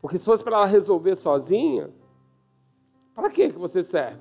[0.00, 1.90] Porque se fosse para ela resolver sozinha,
[3.14, 4.20] para que você serve?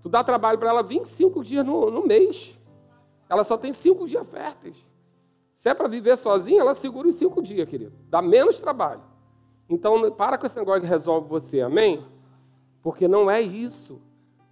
[0.00, 2.58] Tu dá trabalho para ela 25 dias no, no mês.
[3.28, 4.91] Ela só tem cinco dias férteis.
[5.62, 7.92] Se é para viver sozinha, ela segura os cinco dias, querido.
[8.10, 9.00] Dá menos trabalho.
[9.70, 12.04] Então, para com esse negócio que resolve você, amém?
[12.82, 14.00] Porque não é isso.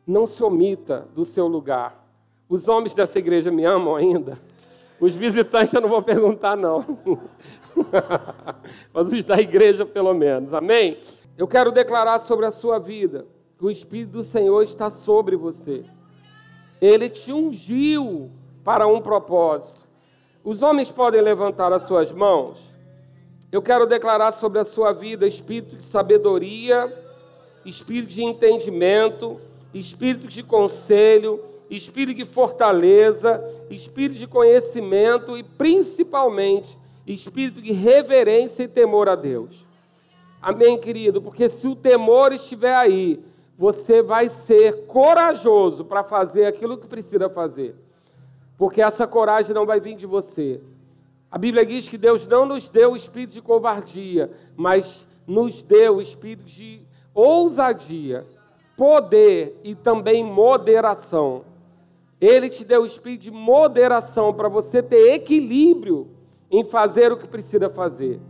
[0.07, 2.07] Não se omita do seu lugar.
[2.49, 4.39] Os homens dessa igreja me amam ainda.
[5.01, 6.87] Os visitantes eu não vou perguntar, não.
[8.95, 10.55] Mas os da igreja, pelo menos.
[10.55, 10.97] Amém?
[11.37, 13.27] Eu quero declarar sobre a sua vida
[13.59, 15.85] que o Espírito do Senhor está sobre você.
[16.81, 18.31] Ele te ungiu
[18.63, 19.90] para um propósito.
[20.43, 22.59] Os homens podem levantar as suas mãos.
[23.53, 26.91] Eu quero declarar sobre a sua vida espírito de sabedoria,
[27.65, 29.39] espírito de entendimento,
[29.75, 38.69] espírito de conselho, espírito de fortaleza, espírito de conhecimento e principalmente espírito de reverência e
[38.69, 39.67] temor a Deus.
[40.41, 41.21] Amém, querido?
[41.21, 43.23] Porque se o temor estiver aí,
[43.59, 47.75] você vai ser corajoso para fazer aquilo que precisa fazer.
[48.61, 50.61] Porque essa coragem não vai vir de você.
[51.31, 55.97] A Bíblia diz que Deus não nos deu o espírito de covardia, mas nos deu
[55.97, 56.83] o espírito de
[57.15, 58.27] ousadia,
[58.77, 61.47] poder e também moderação.
[62.21, 66.11] Ele te deu o espírito de moderação para você ter equilíbrio
[66.51, 68.21] em fazer o que precisa fazer.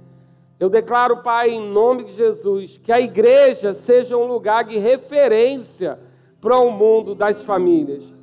[0.60, 5.98] Eu declaro, Pai, em nome de Jesus, que a igreja seja um lugar de referência
[6.40, 8.19] para o mundo das famílias.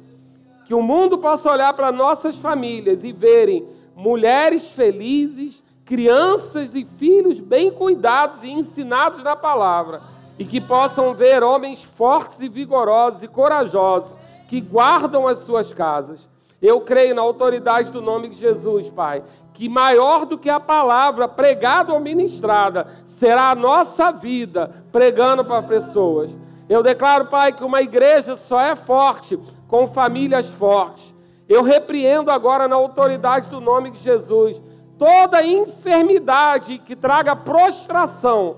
[0.68, 3.65] Que o mundo possa olhar para nossas famílias e verem
[3.95, 10.01] mulheres felizes, crianças e filhos bem cuidados e ensinados na palavra.
[10.38, 14.11] E que possam ver homens fortes e vigorosos e corajosos
[14.49, 16.28] que guardam as suas casas.
[16.61, 21.30] Eu creio na autoridade do nome de Jesus, Pai, que maior do que a palavra
[21.30, 26.30] pregada ou ministrada será a nossa vida pregando para pessoas.
[26.70, 31.13] Eu declaro, Pai, que uma igreja só é forte com famílias fortes.
[31.47, 34.61] Eu repreendo agora na autoridade do nome de Jesus
[34.97, 38.57] toda enfermidade que traga prostração.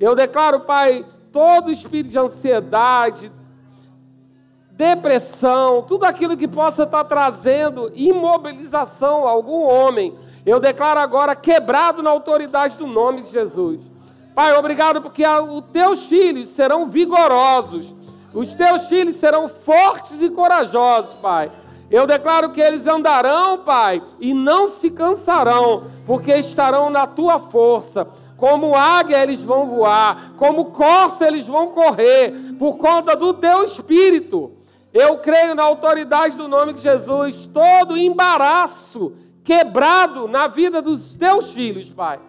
[0.00, 3.30] Eu declaro, Pai, todo espírito de ansiedade,
[4.72, 12.02] depressão, tudo aquilo que possa estar trazendo imobilização a algum homem, eu declaro agora quebrado
[12.02, 13.80] na autoridade do nome de Jesus.
[14.36, 17.94] Pai, obrigado porque os teus filhos serão vigorosos,
[18.34, 21.50] os teus filhos serão fortes e corajosos, Pai.
[21.90, 28.06] Eu declaro que eles andarão, Pai, e não se cansarão, porque estarão na tua força.
[28.36, 34.52] Como águia eles vão voar, como corça eles vão correr, por conta do teu espírito.
[34.92, 41.52] Eu creio na autoridade do nome de Jesus, todo embaraço quebrado na vida dos teus
[41.52, 42.20] filhos, Pai.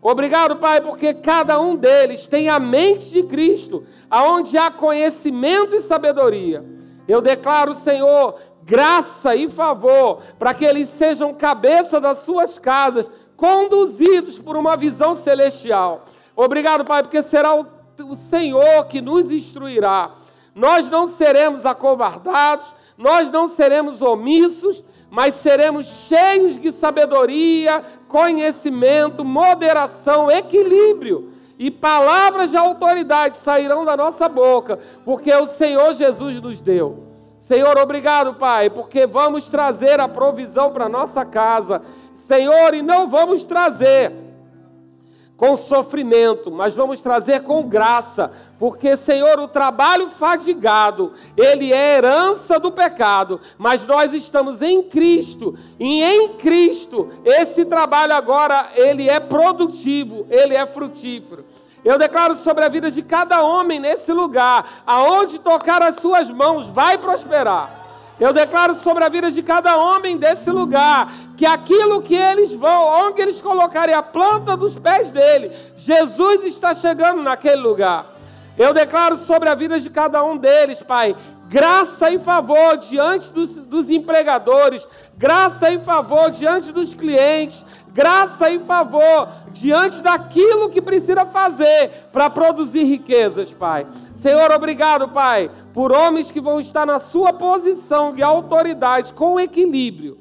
[0.00, 5.82] Obrigado, Pai, porque cada um deles tem a mente de Cristo, aonde há conhecimento e
[5.82, 6.64] sabedoria.
[7.08, 14.38] Eu declaro, Senhor, graça e favor para que eles sejam cabeça das suas casas, conduzidos
[14.38, 16.04] por uma visão celestial.
[16.34, 17.66] Obrigado, Pai, porque será o,
[18.04, 20.14] o Senhor que nos instruirá
[20.56, 22.64] nós não seremos acovardados,
[22.96, 24.82] nós não seremos omissos,
[25.16, 31.32] mas seremos cheios de sabedoria, conhecimento, moderação, equilíbrio.
[31.58, 37.04] E palavras de autoridade sairão da nossa boca, porque o Senhor Jesus nos deu.
[37.38, 41.80] Senhor, obrigado, Pai, porque vamos trazer a provisão para nossa casa.
[42.14, 44.12] Senhor, e não vamos trazer
[45.36, 52.58] com sofrimento, mas vamos trazer com graça, porque, Senhor, o trabalho fadigado, ele é herança
[52.58, 59.20] do pecado, mas nós estamos em Cristo, e em Cristo, esse trabalho agora, ele é
[59.20, 61.44] produtivo, ele é frutífero.
[61.84, 66.66] Eu declaro sobre a vida de cada homem nesse lugar, aonde tocar as suas mãos,
[66.66, 67.85] vai prosperar.
[68.18, 73.06] Eu declaro sobre a vida de cada homem desse lugar que aquilo que eles vão,
[73.06, 78.06] onde eles colocarem a planta dos pés dele, Jesus está chegando naquele lugar.
[78.56, 81.14] Eu declaro sobre a vida de cada um deles, Pai,
[81.46, 84.86] graça e favor diante dos, dos empregadores,
[85.16, 92.30] graça e favor diante dos clientes, graça e favor diante daquilo que precisa fazer para
[92.30, 93.86] produzir riquezas, Pai.
[94.26, 100.18] Senhor, obrigado, Pai, por homens que vão estar na sua posição de autoridade com equilíbrio.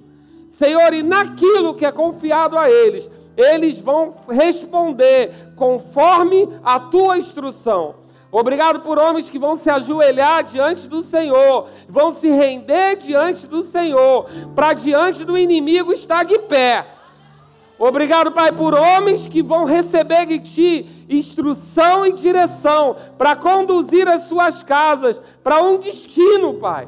[0.47, 7.95] Senhor, e naquilo que é confiado a eles, eles vão responder conforme a tua instrução.
[8.32, 13.64] Obrigado por homens que vão se ajoelhar diante do Senhor, vão se render diante do
[13.64, 16.95] Senhor, para diante do inimigo estar de pé.
[17.78, 24.24] Obrigado, Pai, por homens que vão receber de Ti instrução e direção para conduzir as
[24.24, 26.88] suas casas para um destino, Pai.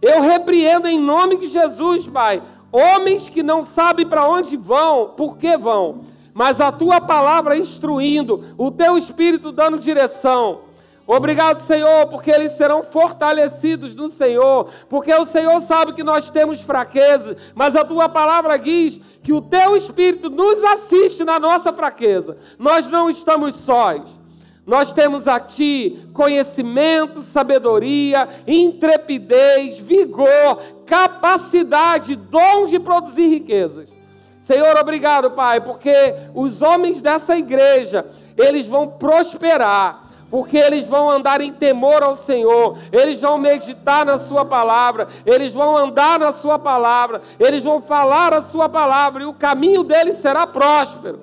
[0.00, 2.42] Eu repreendo em nome de Jesus, Pai,
[2.72, 6.00] homens que não sabem para onde vão, por que vão,
[6.32, 10.67] mas a Tua palavra instruindo, o Teu Espírito dando direção.
[11.10, 16.60] Obrigado, Senhor, porque eles serão fortalecidos no Senhor, porque o Senhor sabe que nós temos
[16.60, 22.36] fraqueza, mas a tua palavra diz que o teu Espírito nos assiste na nossa fraqueza.
[22.58, 24.02] Nós não estamos sós.
[24.66, 33.88] Nós temos a Ti conhecimento, sabedoria, intrepidez, vigor, capacidade, dom de produzir riquezas.
[34.40, 38.04] Senhor, obrigado, Pai, porque os homens dessa igreja,
[38.36, 44.18] eles vão prosperar porque eles vão andar em temor ao Senhor, eles vão meditar na
[44.18, 49.26] Sua palavra, eles vão andar na Sua palavra, eles vão falar a Sua palavra, e
[49.26, 51.20] o caminho deles será próspero.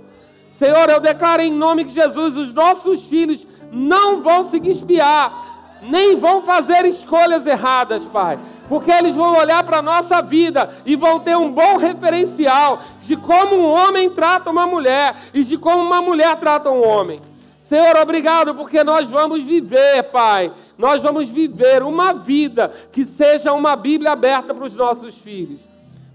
[0.49, 6.16] Senhor, eu declaro em nome de Jesus: os nossos filhos não vão se espiar, nem
[6.16, 11.20] vão fazer escolhas erradas, Pai, porque eles vão olhar para a nossa vida e vão
[11.20, 16.01] ter um bom referencial de como um homem trata uma mulher e de como uma
[16.01, 17.20] mulher trata um homem.
[17.66, 20.53] Senhor, obrigado porque nós vamos viver, Pai.
[20.78, 25.59] Nós vamos viver uma vida que seja uma Bíblia aberta para os nossos filhos.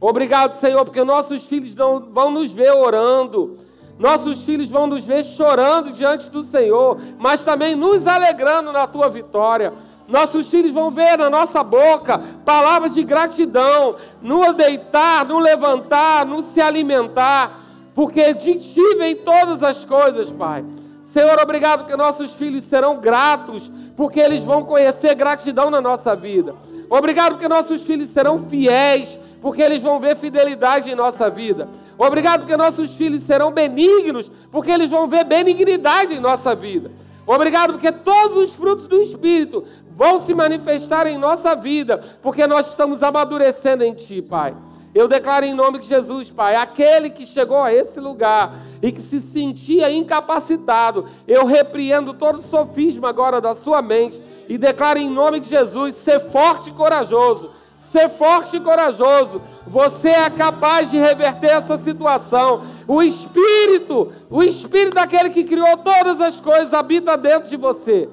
[0.00, 3.58] Obrigado, Senhor, porque nossos filhos não vão nos ver orando.
[3.98, 9.08] Nossos filhos vão nos ver chorando diante do Senhor, mas também nos alegrando na tua
[9.08, 9.72] vitória.
[10.06, 16.42] Nossos filhos vão ver na nossa boca palavras de gratidão, no deitar, no levantar, no
[16.42, 17.60] se alimentar,
[17.92, 20.64] porque de ti vem todas as coisas, Pai.
[21.10, 26.54] Senhor, obrigado que nossos filhos serão gratos, porque eles vão conhecer gratidão na nossa vida.
[26.88, 31.68] Obrigado que nossos filhos serão fiéis, porque eles vão ver fidelidade em nossa vida.
[31.98, 36.92] Obrigado que nossos filhos serão benignos, porque eles vão ver benignidade em nossa vida.
[37.26, 39.64] Obrigado porque todos os frutos do Espírito
[39.96, 44.54] vão se manifestar em nossa vida, porque nós estamos amadurecendo em Ti, Pai.
[44.94, 49.00] Eu declaro em nome de Jesus, Pai, aquele que chegou a esse lugar e que
[49.00, 55.38] se sentia incapacitado, eu repreendo todo sofisma agora da sua mente e declaro em nome
[55.38, 57.50] de Jesus: ser forte e corajoso.
[57.78, 59.40] Ser forte e corajoso.
[59.66, 62.62] Você é capaz de reverter essa situação.
[62.86, 68.08] O Espírito, o Espírito daquele que criou todas as coisas, habita dentro de você.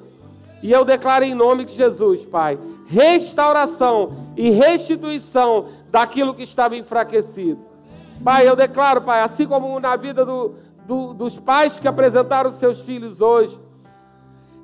[0.63, 2.57] E eu declaro em nome de Jesus, Pai,
[2.87, 7.59] restauração e restituição daquilo que estava enfraquecido.
[8.23, 12.79] Pai, eu declaro, Pai, assim como na vida do, do, dos pais que apresentaram seus
[12.81, 13.59] filhos hoje,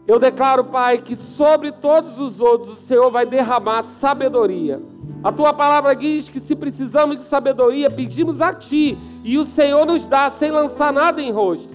[0.05, 4.81] eu declaro, Pai, que sobre todos os outros o Senhor vai derramar sabedoria.
[5.23, 9.85] A tua palavra diz que se precisamos de sabedoria, pedimos a Ti, e o Senhor
[9.85, 11.73] nos dá sem lançar nada em rosto.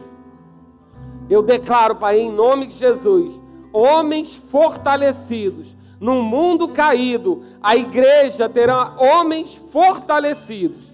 [1.31, 3.33] Eu declaro, Pai, em nome de Jesus,
[3.73, 10.89] homens fortalecidos, num mundo caído, a igreja terá homens fortalecidos.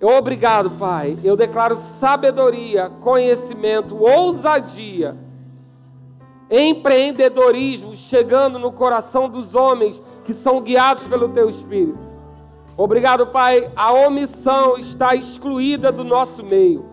[0.00, 1.18] Obrigado, Pai.
[1.24, 5.16] Eu declaro sabedoria, conhecimento, ousadia,
[6.50, 11.98] empreendedorismo chegando no coração dos homens que são guiados pelo Teu Espírito.
[12.76, 13.70] Obrigado, Pai.
[13.74, 16.84] A omissão está excluída do nosso meio.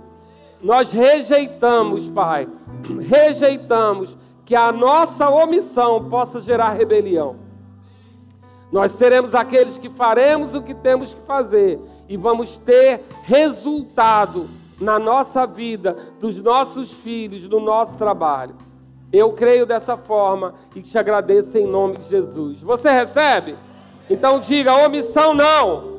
[0.61, 2.47] Nós rejeitamos, Pai,
[3.01, 4.15] rejeitamos
[4.51, 7.37] que a nossa omissão possa gerar rebelião.
[8.69, 11.79] Nós seremos aqueles que faremos o que temos que fazer
[12.09, 18.53] e vamos ter resultado na nossa vida, dos nossos filhos, no nosso trabalho.
[19.09, 22.61] Eu creio dessa forma e te agradeço em nome de Jesus.
[22.61, 23.55] Você recebe?
[24.09, 25.90] Então diga: omissão não.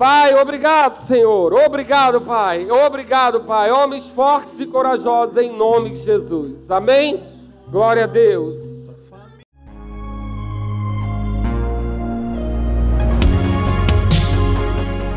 [0.00, 1.52] Pai, obrigado, Senhor.
[1.52, 2.70] Obrigado, Pai.
[2.70, 3.70] Obrigado, Pai.
[3.70, 6.70] Homens fortes e corajosos em nome de Jesus.
[6.70, 7.22] Amém?
[7.68, 8.54] Glória a Deus.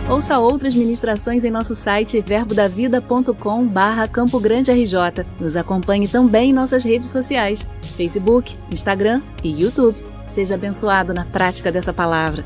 [0.10, 5.26] Ouça outras ministrações em nosso site verbodavida.com barra Campo Grande RJ.
[5.40, 7.66] Nos acompanhe também em nossas redes sociais,
[7.96, 9.96] Facebook, Instagram e YouTube.
[10.28, 12.44] Seja abençoado na prática dessa palavra.